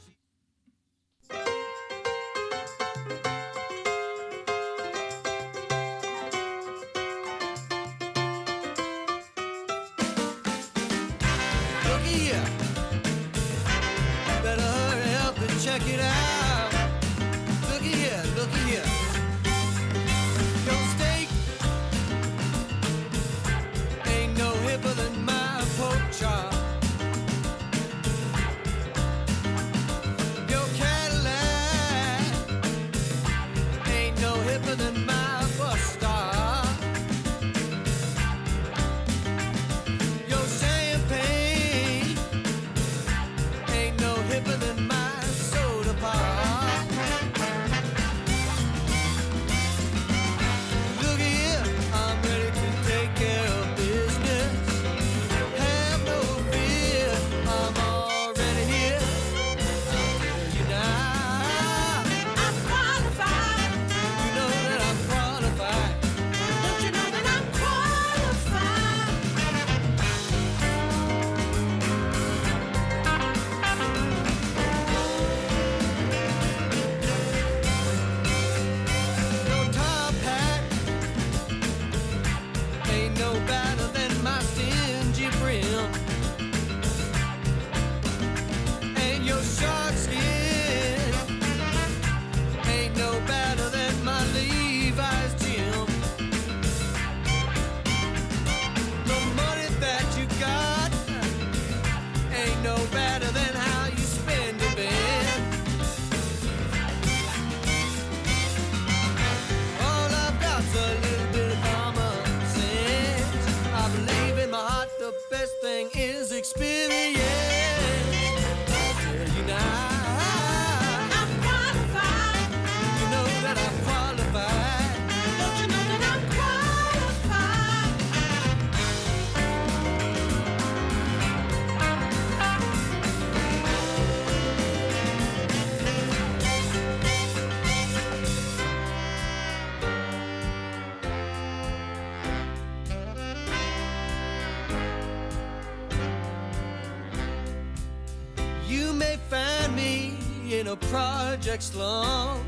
[151.39, 152.45] Project slum,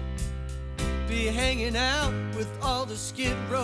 [1.06, 3.59] be hanging out with all the skid row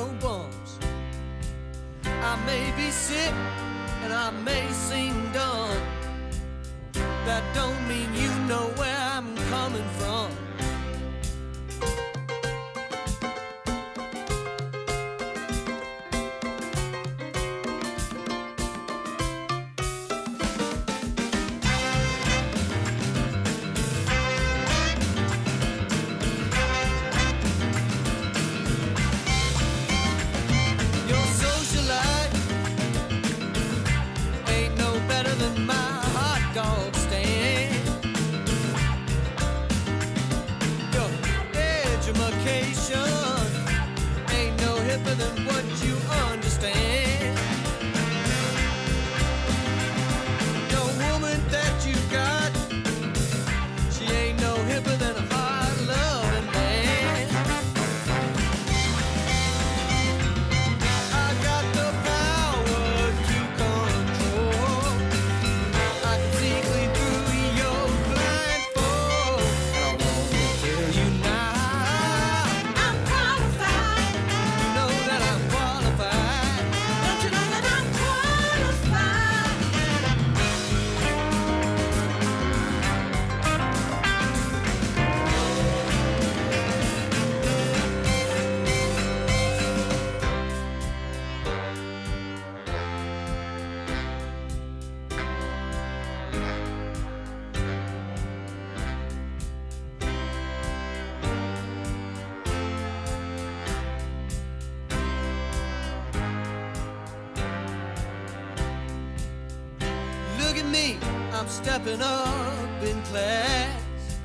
[111.46, 114.18] I'm stepping up in class.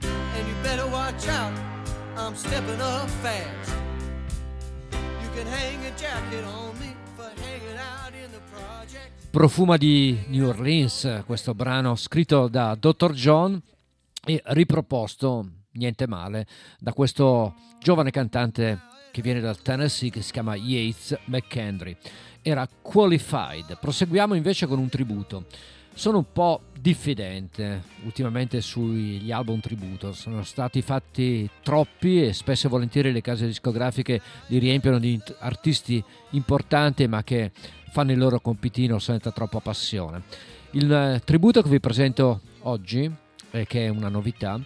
[0.00, 1.52] And you better watch out,
[2.16, 3.74] I'm stepping up fast.
[4.92, 9.26] You can hang a jacket on me for hanging out in the projects.
[9.32, 13.12] Profuma di New Orleans, questo brano scritto da Dr.
[13.12, 13.60] John
[14.24, 16.46] e riproposto, niente male,
[16.78, 21.96] da questo giovane cantante che viene dal Tennessee che si chiama Yates McKendry.
[22.40, 23.78] Era Qualified.
[23.80, 25.46] Proseguiamo invece con un tributo.
[25.98, 32.70] Sono un po' diffidente ultimamente sugli album tributo, sono stati fatti troppi e spesso e
[32.70, 36.00] volentieri le case discografiche li riempiono di artisti
[36.30, 37.50] importanti ma che
[37.90, 40.22] fanno il loro compitino senza troppa passione.
[40.70, 43.12] Il eh, tributo che vi presento oggi,
[43.50, 44.56] eh, che è una novità,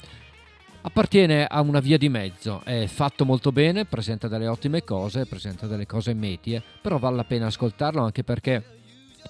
[0.83, 5.67] appartiene a una via di mezzo, è fatto molto bene, presenta delle ottime cose, presenta
[5.67, 8.81] delle cose medie, però vale la pena ascoltarlo anche perché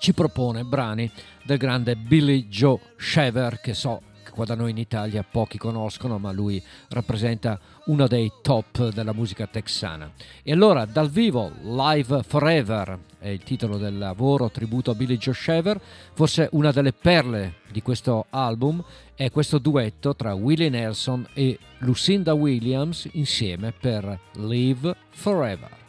[0.03, 1.09] ci propone brani
[1.45, 6.19] del grande Billy Joe Shaver che so che qua da noi in Italia pochi conoscono
[6.19, 10.11] ma lui rappresenta uno dei top della musica texana.
[10.43, 15.35] E allora dal vivo Live Forever è il titolo del lavoro tributo a Billy Joe
[15.35, 15.81] Shaver.
[16.15, 18.83] Forse una delle perle di questo album
[19.15, 25.82] è questo duetto tra Willie Nelson e Lucinda Williams insieme per Live Forever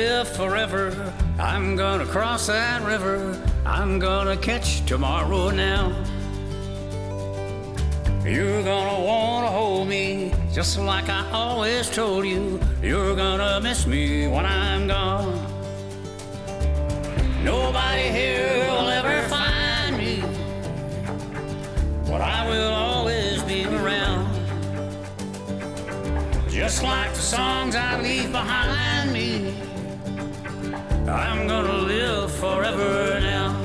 [0.00, 1.12] live forever.
[1.38, 3.18] I'm gonna cross that river.
[3.66, 5.92] I'm gonna catch tomorrow now.
[8.24, 12.58] You're gonna wanna hold me just like I always told you.
[12.82, 15.34] You're gonna miss me when I'm gone.
[17.44, 20.14] Nobody here will ever find me,
[22.08, 24.24] but I will always be around.
[26.48, 29.54] Just like the songs I leave behind me,
[31.10, 33.60] I'm gonna live forever now.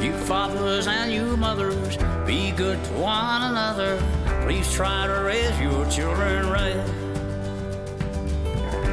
[0.00, 1.96] You fathers and you mothers,
[2.26, 4.02] be good to one another.
[4.42, 6.76] Please try to raise your children right.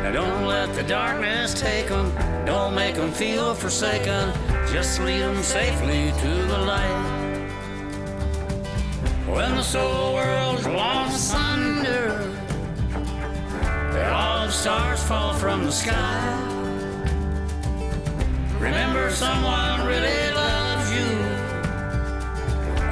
[0.04, 2.14] Now don't let the darkness take them,
[2.46, 4.32] don't make them feel forsaken.
[4.72, 7.15] Just lead them safely to the light.
[9.28, 12.32] When the soul world's lost asunder,
[13.64, 16.42] and all the stars fall from the sky.
[18.60, 21.08] Remember, someone really loves you.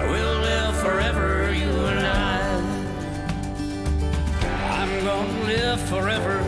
[0.10, 2.60] We'll live forever, you and I.
[4.82, 6.40] I'm gonna live forever.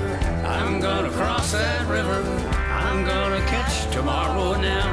[0.45, 2.23] I'm gonna cross that river.
[2.71, 4.89] I'm gonna catch tomorrow now.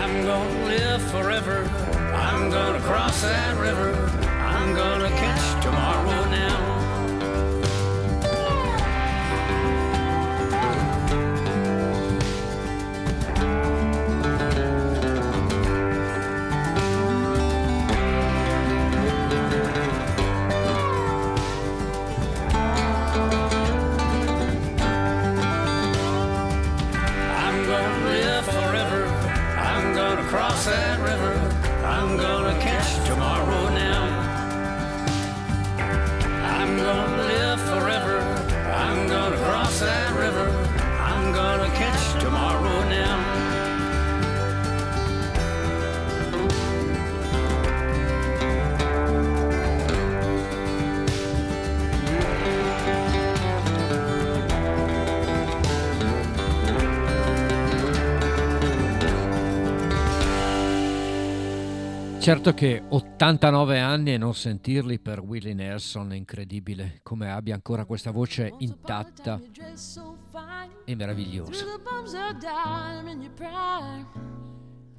[0.00, 1.89] I'm gonna live forever.
[2.12, 3.94] I'm gonna cross that river.
[4.28, 6.69] I'm gonna catch tomorrow now.
[62.20, 67.86] Certo che 89 anni e non sentirli per Willie Nelson è incredibile, come abbia ancora
[67.86, 69.40] questa voce intatta
[70.84, 71.64] e meravigliosa.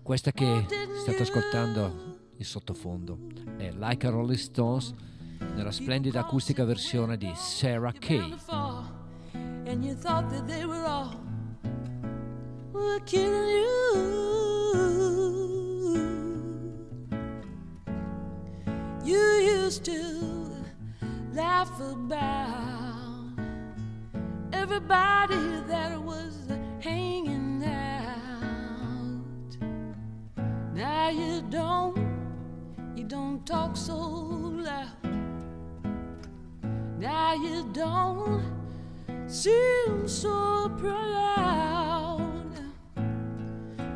[0.02, 0.65] Questa che
[0.99, 3.19] state ascoltando in sottofondo
[3.56, 4.91] è Like a Rolling Stones
[5.53, 8.35] nella splendida acustica versione di Sarah Kay.
[12.73, 14.22] Were killing you.
[19.12, 19.28] You
[19.60, 20.56] used to
[21.34, 23.34] laugh about
[24.54, 26.34] everybody that was
[26.80, 29.58] hanging out.
[30.74, 31.98] Now you don't,
[32.96, 34.88] you don't talk so loud.
[36.98, 38.42] Now you don't
[39.28, 42.54] seem so proud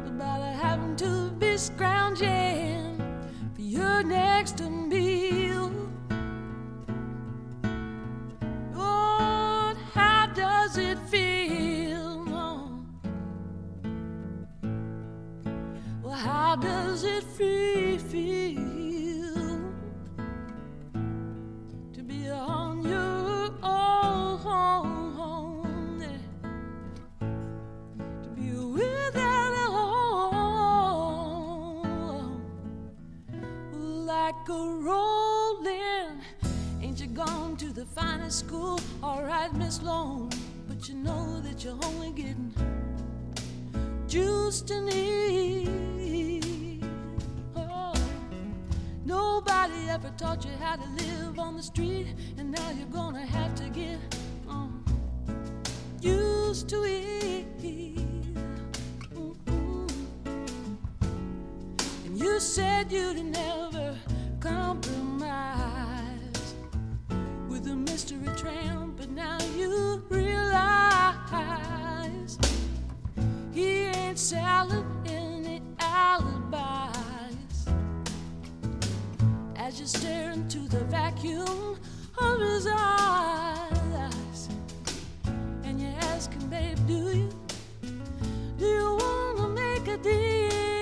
[0.07, 2.94] about having to be scrounging
[3.75, 5.71] your next meal.
[8.73, 12.25] Lord, how does it feel?
[16.03, 18.74] Well, how does it feel, feel
[34.25, 36.19] like a rolling.
[36.81, 38.79] Ain't you gone to the finest school?
[39.03, 40.31] All right, Miss Lone,
[40.67, 42.51] but you know that you're only getting
[44.07, 46.83] juice to need.
[47.55, 47.93] Oh,
[49.05, 52.07] nobody ever taught you how to live on the street,
[52.39, 53.99] and now you're gonna have to get
[54.49, 54.65] uh,
[56.01, 57.45] used to it.
[62.05, 63.95] And you said you'd never
[64.45, 65.31] compromise
[67.49, 71.17] with a mystery tramp, but now you realize
[73.51, 77.65] he ain't selling any alibis.
[79.55, 81.79] As you stare into the vacuum
[82.19, 84.49] of his eyes,
[85.63, 87.29] and you're asking, babe, do you,
[88.59, 90.74] do you wanna make a deal?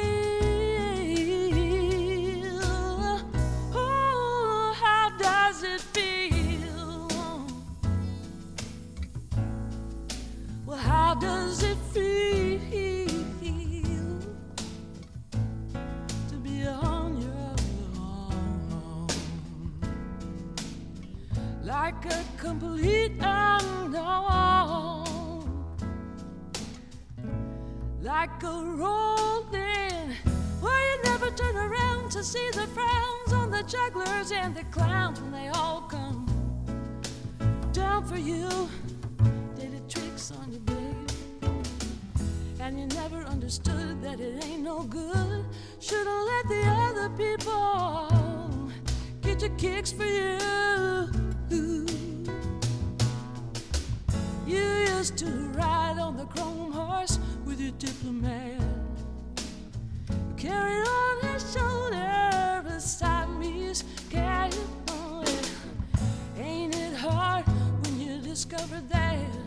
[11.13, 12.59] How does it feel
[16.27, 17.55] to be on your
[17.99, 19.07] own?
[21.61, 23.95] Like a complete unknown,
[28.01, 30.15] like a rolling.
[30.63, 35.21] Well, you never turn around to see the frowns on the jugglers and the clowns
[35.21, 36.25] when they all come
[37.71, 38.49] down for you.
[42.65, 45.43] And you never understood that it ain't no good.
[45.81, 48.71] Should've let the other people
[49.21, 50.39] get your kicks for you.
[54.47, 54.63] You
[54.95, 55.25] used to
[55.57, 58.61] ride on the chrome horse with your diplomat.
[60.37, 64.57] Carried on his shoulder Siamese cat.
[64.87, 66.41] Oh, yeah.
[66.41, 69.42] Ain't it hard when you discover that?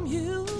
[0.00, 0.59] From you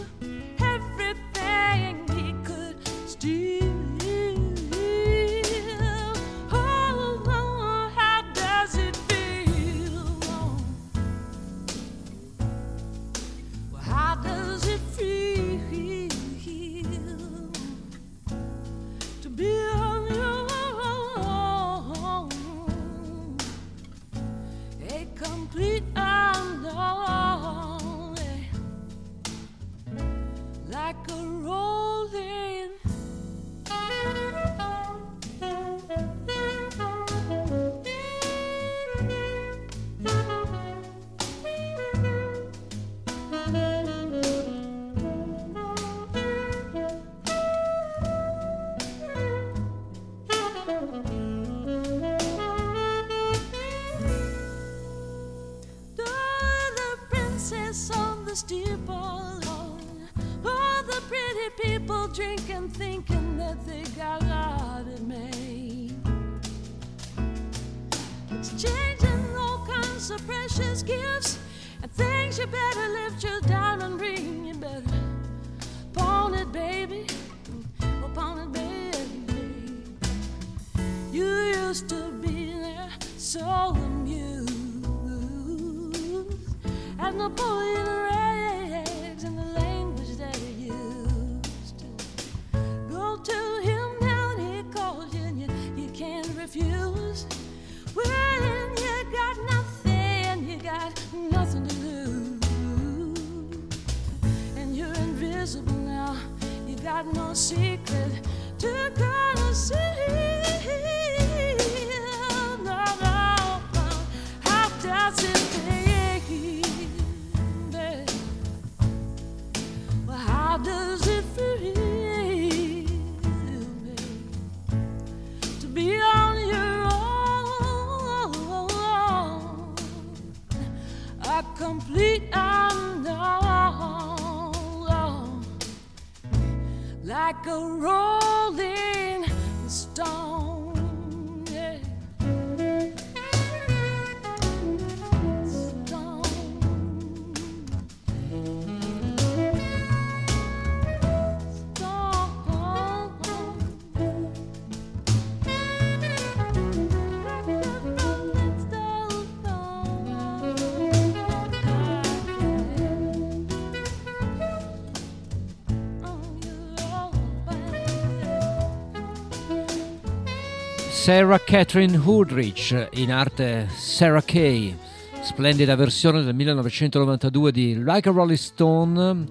[171.12, 174.76] Sarah Catherine Hoodrich, in arte Sarah Kay,
[175.22, 179.26] splendida versione del 1992 di Like a Rolling Stone.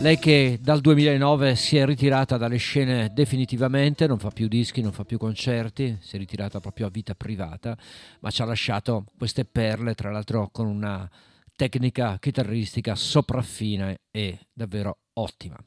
[0.00, 4.92] Lei che dal 2009 si è ritirata dalle scene definitivamente, non fa più dischi, non
[4.92, 7.76] fa più concerti, si è ritirata proprio a vita privata,
[8.20, 11.06] ma ci ha lasciato queste perle, tra l'altro con una
[11.54, 15.62] tecnica chitarristica sopraffina e davvero ottima.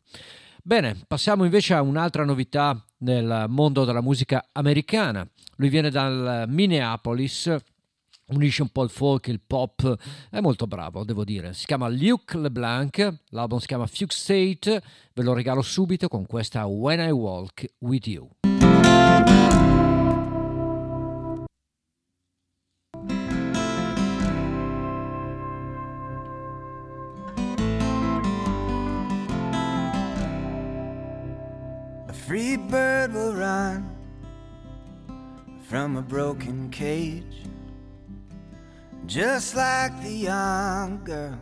[0.67, 5.23] Bene, passiamo invece a un'altra novità nel mondo della musica americana.
[5.57, 7.55] Lui viene dal Minneapolis,
[8.29, 9.95] unisce un po' il folk, il pop,
[10.31, 11.53] è molto bravo, devo dire.
[11.53, 14.81] Si chiama Luke LeBlanc, l'album si chiama Fugue State,
[15.13, 18.27] ve lo regalo subito con questa When I Walk With You.
[32.27, 33.88] Free bird will run
[35.69, 37.45] from a broken cage,
[39.06, 41.38] just like the young girl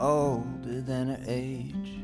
[0.00, 2.00] older than her age.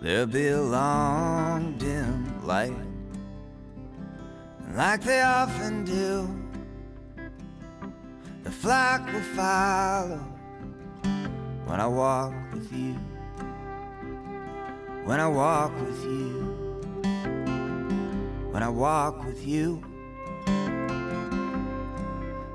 [0.00, 2.72] There'll be a long dim light,
[4.74, 6.26] like they often do.
[8.44, 10.24] The flock will follow
[11.66, 12.96] when I walk with you
[15.04, 16.30] when I walk with you.
[18.52, 19.82] When I walk with you,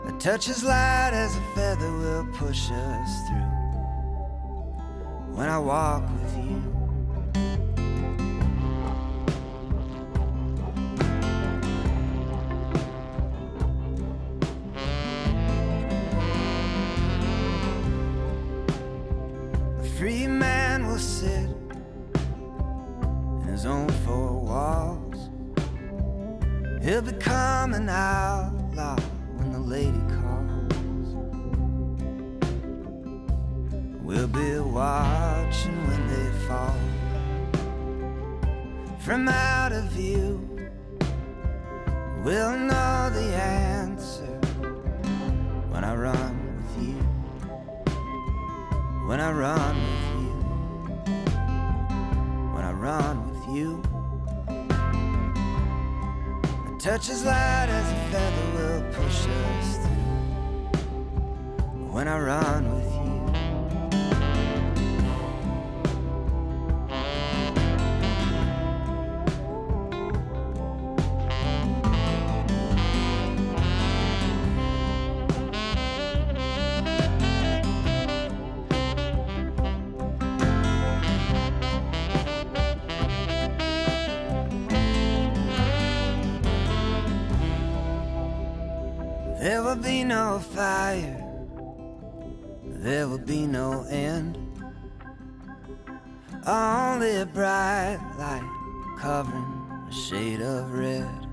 [0.05, 3.37] a touch as light as a feather will push us through.
[5.35, 6.76] When I walk with you.
[27.87, 28.99] An outlaw
[29.37, 31.15] when the lady calls.
[34.01, 36.75] We'll be watching when they fall
[38.99, 40.69] from out of view.
[42.25, 44.37] We'll know the answer
[45.71, 46.99] when I run with you.
[49.07, 50.27] When I run with you
[52.53, 53.86] when I run with you.
[56.97, 60.81] A touch as light as a feather will push us through.
[61.93, 62.96] When I run with you.
[97.17, 98.47] A bright light
[98.99, 101.27] covering a shade of red.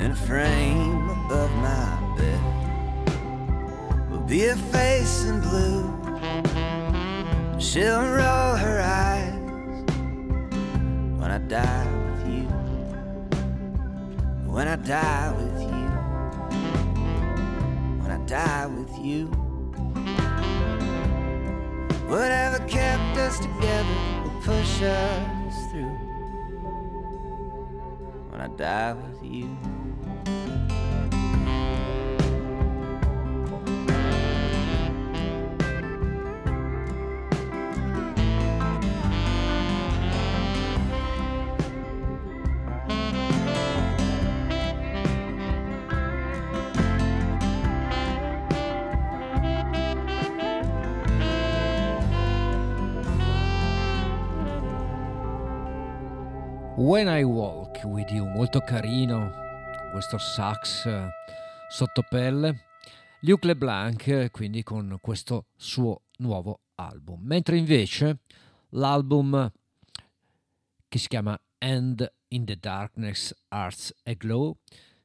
[0.00, 2.40] And frame above my bed
[4.10, 5.84] will be a face in blue.
[7.60, 9.38] She'll roll her eyes
[11.20, 12.48] when I die with you
[14.52, 15.88] when I die with you.
[18.02, 19.41] When I die with you.
[22.12, 23.88] Whatever kept us together
[24.22, 25.96] will push us through.
[28.28, 29.56] When I die with you.
[56.82, 59.30] When I Walk With You, molto carino,
[59.92, 61.08] questo sax eh,
[61.68, 62.64] sotto pelle.
[63.20, 67.20] Luc LeBlanc, quindi con questo suo nuovo album.
[67.22, 68.22] Mentre invece
[68.70, 69.48] l'album
[70.88, 74.56] che si chiama End in the Darkness Arts a Glow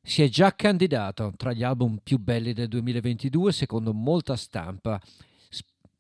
[0.02, 5.00] si è già candidato tra gli album più belli del 2022 secondo molta stampa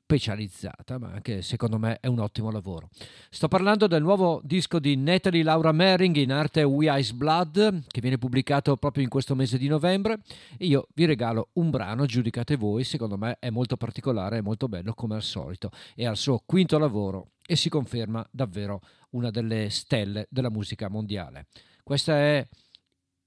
[0.07, 2.89] specializzata, ma anche secondo me è un ottimo lavoro.
[3.29, 7.99] Sto parlando del nuovo disco di Natalie Laura Mering in arte We Ice Blood, che
[7.99, 10.19] viene pubblicato proprio in questo mese di novembre.
[10.57, 14.69] E io vi regalo un brano, giudicate voi, secondo me è molto particolare, è molto
[14.69, 15.71] bello come al solito.
[15.93, 18.79] È al suo quinto lavoro e si conferma davvero
[19.09, 21.47] una delle stelle della musica mondiale.
[21.83, 22.47] Questa è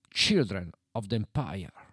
[0.08, 1.88] Children of the Empire.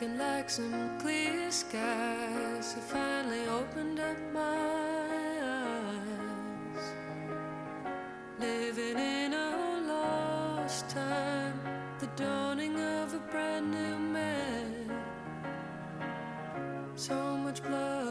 [0.00, 6.84] Looking like some clear skies I finally opened up my eyes.
[8.38, 11.60] Living in a lost time,
[11.98, 14.88] the dawning of a brand new man.
[16.94, 18.07] So much blood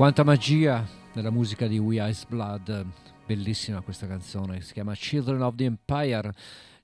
[0.00, 0.82] Quanta magia
[1.12, 2.86] nella musica di We Ice Blood,
[3.26, 6.32] bellissima questa canzone, si chiama Children of the Empire.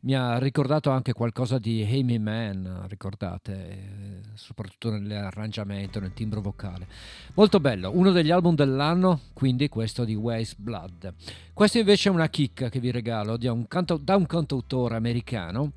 [0.01, 6.87] Mi ha ricordato anche qualcosa di Amy Mann, ricordate, eh, soprattutto nell'arrangiamento, nel timbro vocale.
[7.33, 11.15] Molto bello, uno degli album dell'anno, quindi questo di Waste Blood.
[11.55, 15.73] Questa invece è una chicca che vi regalo da un, canto- da un cantautore americano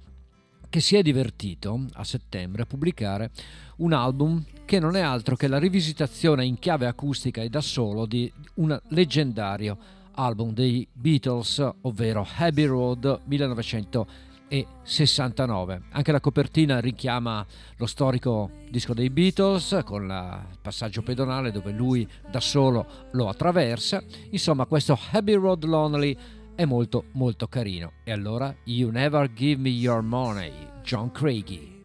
[0.67, 3.31] che si è divertito a settembre a pubblicare
[3.77, 8.05] un album che non è altro che la rivisitazione in chiave acustica e da solo
[8.05, 9.75] di un leggendario
[10.13, 15.81] album dei Beatles, ovvero Abbey Road 1969.
[15.89, 17.43] Anche la copertina richiama
[17.77, 24.03] lo storico disco dei Beatles con il passaggio pedonale dove lui da solo lo attraversa.
[24.29, 26.15] Insomma, questo Abbey Road Lonely
[26.53, 27.93] è molto molto carino.
[28.03, 31.77] E allora You Never Give Me Your Money, John Craigie.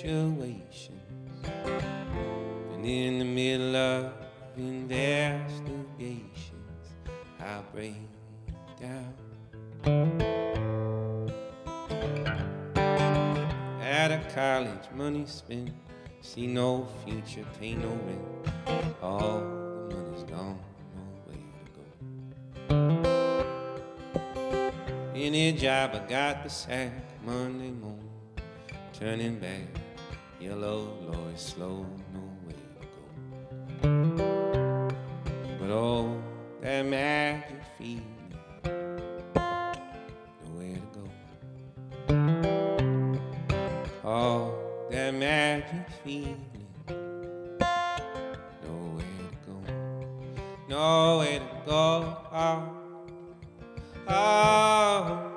[0.00, 0.98] Situation.
[2.72, 4.14] And in the middle of
[4.56, 5.74] investigations,
[7.38, 7.96] I break
[8.80, 9.14] down.
[13.82, 15.70] Out of college, money spent,
[16.22, 18.22] see no future, pay no rent.
[19.02, 20.58] All the money's gone,
[20.96, 22.84] no way to go.
[25.14, 28.08] Any job I got the sack Monday morning,
[28.94, 29.89] turning back.
[30.40, 33.92] Yellow Lord, slow, no way to go.
[35.60, 36.22] But oh,
[36.62, 38.16] that magic feeling,
[40.42, 41.04] nowhere to go.
[44.02, 44.54] Oh,
[44.90, 46.40] that magic feeling,
[48.64, 49.54] nowhere to go.
[50.68, 52.16] Nowhere to go.
[52.32, 52.60] Oh,
[54.08, 55.29] oh,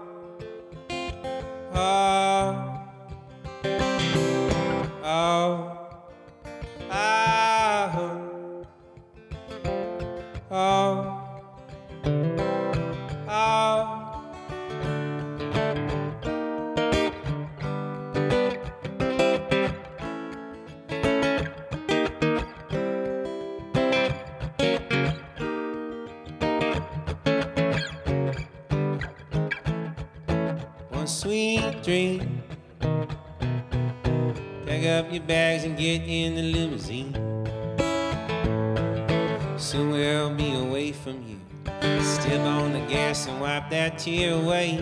[31.84, 32.42] dream.
[34.66, 37.14] Pack up your bags and get in the limousine.
[39.60, 41.40] Soon we'll be away from you.
[42.02, 44.78] Step on the gas and wipe that tear away.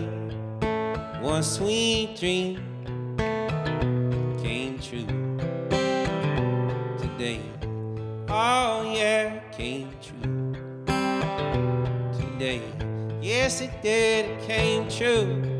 [1.20, 2.58] One sweet dream
[4.40, 5.06] came true
[6.98, 7.40] today.
[8.28, 10.54] Oh yeah, came true
[12.16, 12.62] today.
[13.20, 14.26] Yes, it did.
[14.26, 15.51] It came true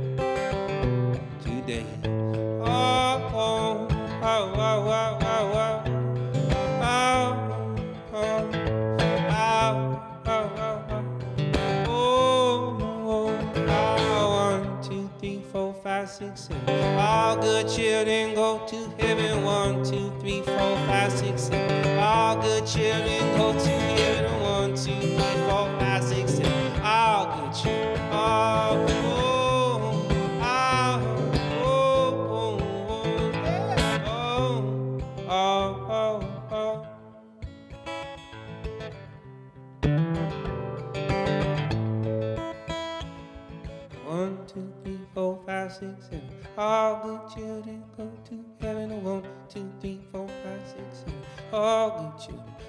[16.23, 16.99] six, seven.
[16.99, 19.45] All good children go to heaven.
[19.45, 21.99] One, two, three, four, five, six, seven.
[21.99, 23.82] All good children go to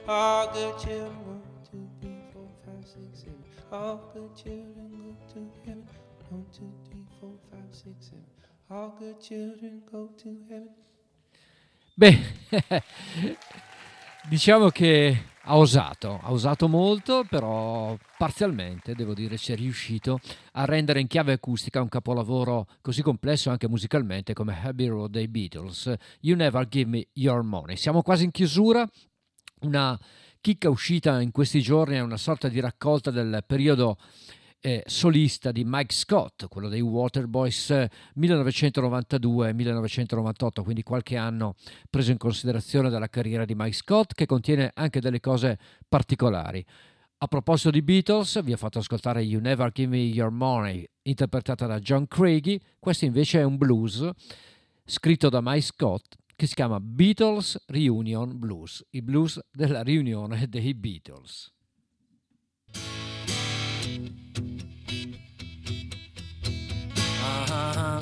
[0.07, 1.15] all good children.
[1.25, 3.43] One, two, three, four, five, six, seven.
[3.71, 5.87] All good children go to heaven.
[6.29, 8.25] One, two, three, four, five, six, seven.
[8.69, 10.69] All good children go to heaven.
[11.95, 12.19] Beh,
[14.27, 20.19] diciamo che ha osato, ha osato molto, però parzialmente, devo dire, ci è riuscito
[20.53, 25.27] a rendere in chiave acustica un capolavoro così complesso anche musicalmente come Abbey Road dei
[25.27, 27.75] Beatles, You Never Give Me Your Money.
[27.75, 28.87] Siamo quasi in chiusura,
[29.63, 29.99] una
[30.39, 33.97] chicca uscita in questi giorni è una sorta di raccolta del periodo
[34.59, 41.55] eh, solista di Mike Scott, quello dei Waterboys eh, 1992-1998, quindi qualche anno
[41.89, 46.65] preso in considerazione dalla carriera di Mike Scott, che contiene anche delle cose particolari.
[47.17, 51.65] A proposito di Beatles, vi ho fatto ascoltare You Never Give Me Your Money, interpretata
[51.65, 52.59] da John Craigie.
[52.79, 54.09] Questo invece è un blues
[54.85, 60.73] scritto da Mike Scott che si chiama Beatles Reunion Blues, il blues della riunione dei
[60.73, 61.53] Beatles.
[67.23, 68.01] Uh-huh.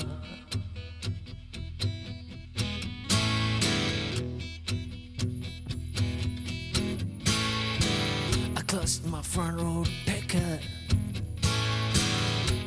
[8.55, 10.63] I clutched my front row picket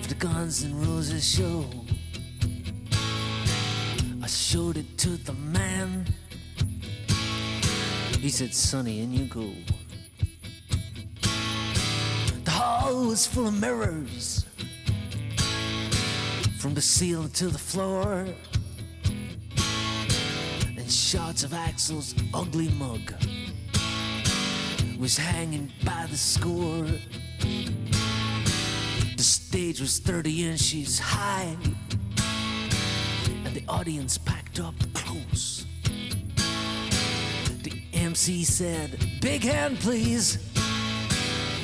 [0.02, 1.83] for the Guns N' Roses show.
[4.24, 6.06] I showed it to the man.
[8.20, 9.52] He said, Sonny, in you go.
[12.44, 14.46] The hall was full of mirrors
[16.58, 18.26] from the ceiling to the floor.
[20.78, 23.12] And shots of Axel's ugly mug
[24.98, 26.86] was hanging by the score.
[29.18, 31.58] The stage was 30 inches high,
[33.64, 35.66] the audience packed up close.
[37.62, 40.36] The MC said, Big hand, please,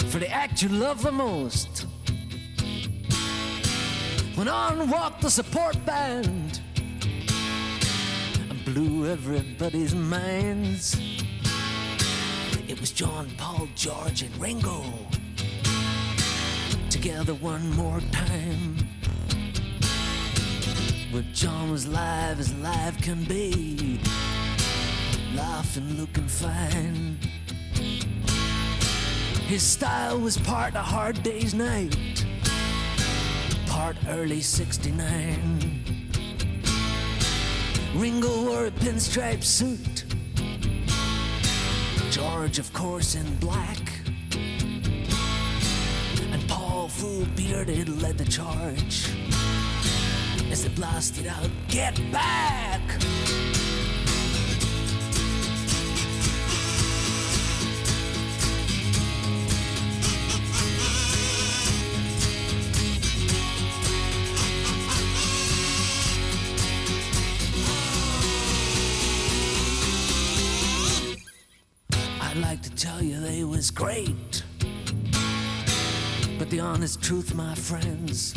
[0.08, 1.86] for the act you love the most.
[4.34, 6.60] When on walked the support band
[8.48, 10.96] and blew everybody's minds.
[12.68, 14.84] It was John, Paul, George, and Ringo
[16.88, 18.76] together one more time.
[21.10, 24.00] Where John was live as live can be,
[25.34, 27.18] laughing, looking fine.
[29.46, 31.96] His style was part a hard day's night
[33.70, 35.82] part early 69.
[37.94, 40.04] Ringo wore a pinstripe suit.
[42.10, 43.78] George, of course, in black.
[46.32, 49.08] And Paul, full bearded, led the charge.
[50.50, 52.80] As they blasted out, Get back!
[72.20, 74.42] I'd like to tell you they was great.
[76.38, 78.34] But the honest truth, my friends,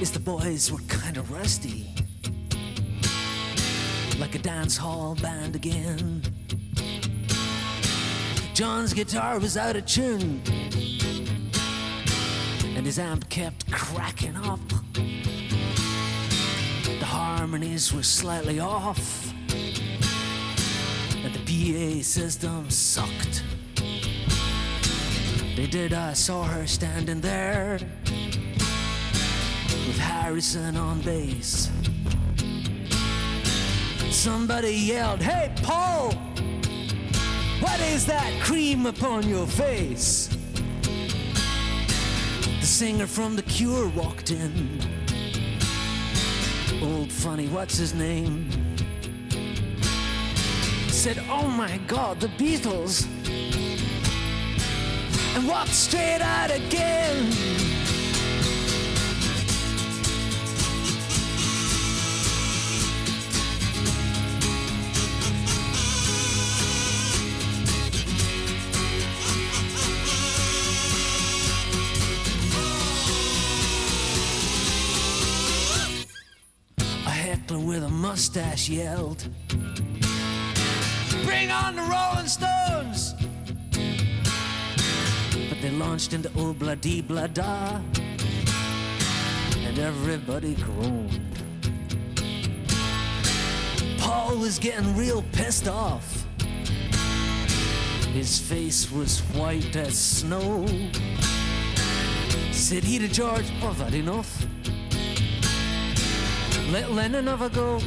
[0.00, 1.86] is the boys were kind of rusty.
[4.18, 6.22] Like a dance hall band again.
[8.52, 10.42] John's guitar was out of tune.
[12.76, 14.60] And his amp kept cracking up.
[14.92, 19.32] The harmonies were slightly off
[21.24, 23.42] and the PA system sucked.
[25.56, 27.78] They did, I saw her standing there
[29.86, 31.70] with Harrison on bass.
[34.10, 36.12] Somebody yelled, Hey, Paul,
[37.60, 40.28] what is that cream upon your face?
[42.60, 44.80] The singer from The Cure walked in.
[46.82, 48.50] Old funny, what's his name?
[50.88, 53.06] said, Oh my god, the Beatles.
[55.36, 57.65] And walked straight out again.
[78.16, 79.28] Mustache yelled.
[81.26, 83.12] Bring on the Rolling Stones!
[85.50, 87.78] But they launched into Obla Di Bla Da.
[89.66, 91.20] and everybody groaned.
[93.98, 96.24] Paul was getting real pissed off.
[98.14, 100.66] His face was white as snow.
[102.50, 104.46] Said he to George, oh, that enough?
[106.72, 107.78] Let Lennon have a go.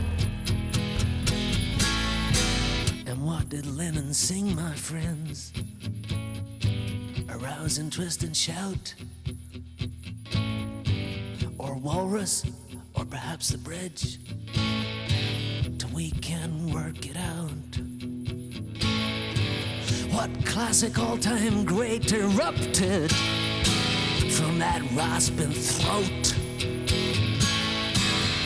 [3.50, 5.52] Did Lennon sing, my friends?
[7.30, 8.94] Arouse interest and shout?
[11.58, 12.46] Or Walrus?
[12.94, 14.20] Or perhaps the bridge?
[15.80, 17.72] Till we can work it out.
[20.14, 23.12] What classic all time great erupted
[24.32, 26.36] from that rasping throat?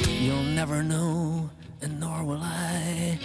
[0.08, 1.50] You'll never know,
[1.82, 3.20] and nor will I.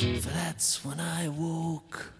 [0.00, 2.12] For that's when I woke.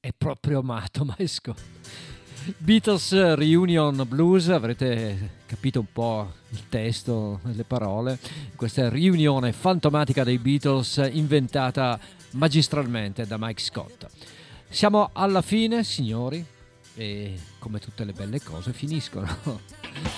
[0.00, 1.54] È proprio matomesco.
[2.58, 8.18] Beatles Reunion Blues, avrete capito un po' il testo, le parole.
[8.56, 11.96] Questa riunione fantomatica dei Beatles inventata
[12.32, 14.06] magistralmente da Mike Scott.
[14.68, 16.44] Siamo alla fine, signori,
[16.96, 19.28] e come tutte le belle cose finiscono.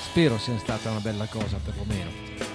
[0.09, 2.50] Spero sia stata una bella cosa, perlomeno.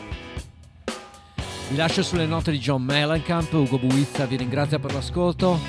[1.69, 5.59] Vi lascio sulle note di John Mellencamp, Ugo Buizza vi ringrazia per l'ascolto.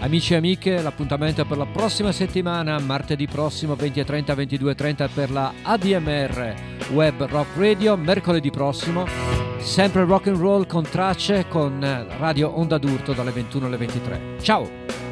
[0.00, 5.52] Amici e amiche, l'appuntamento è per la prossima settimana, martedì prossimo 20.30 22.30 per la
[5.62, 6.54] ADMR
[6.92, 11.80] Web Rock Radio, mercoledì prossimo sempre rock and roll con tracce con
[12.18, 14.20] Radio Onda d'Urto dalle 21 alle 23.
[14.40, 15.09] Ciao!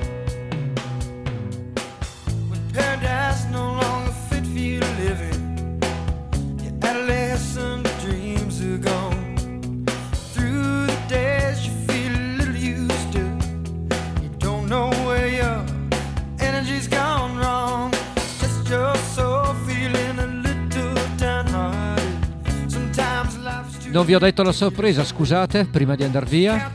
[23.98, 26.70] Non vi ho detto la sorpresa, scusate, prima di andare via.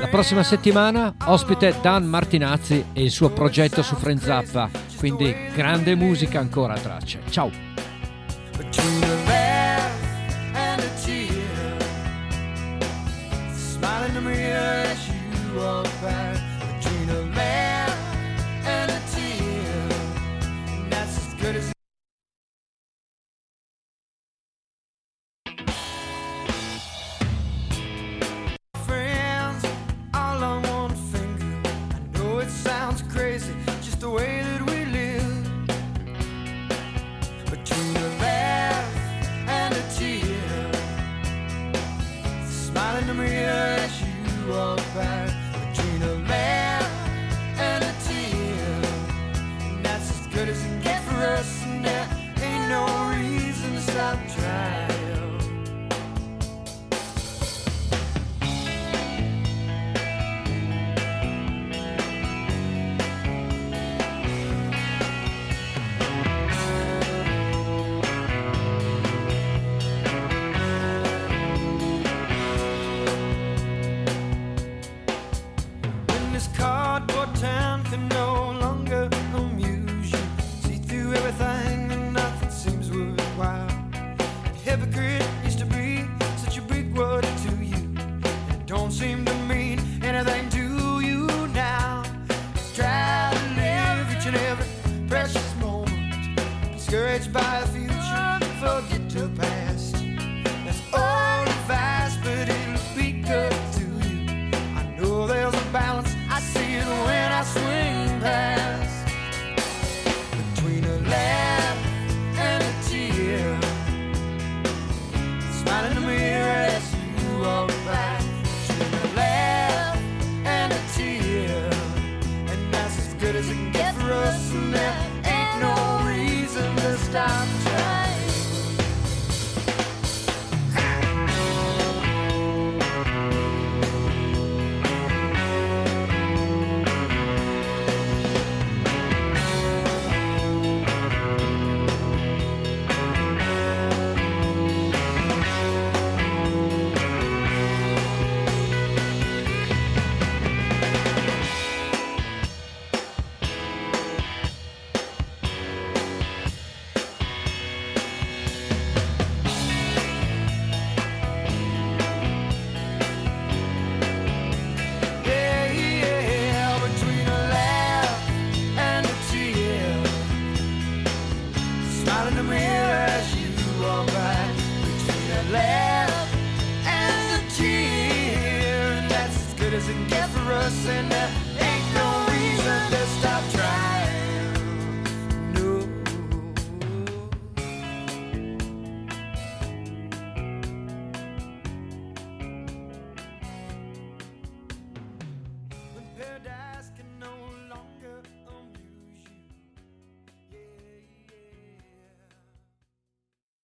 [0.00, 4.68] La prossima settimana ospite Dan Martinazzi e il suo progetto su Frenzappa,
[4.98, 7.20] quindi grande musica ancora a tracce.
[7.30, 7.52] Ciao!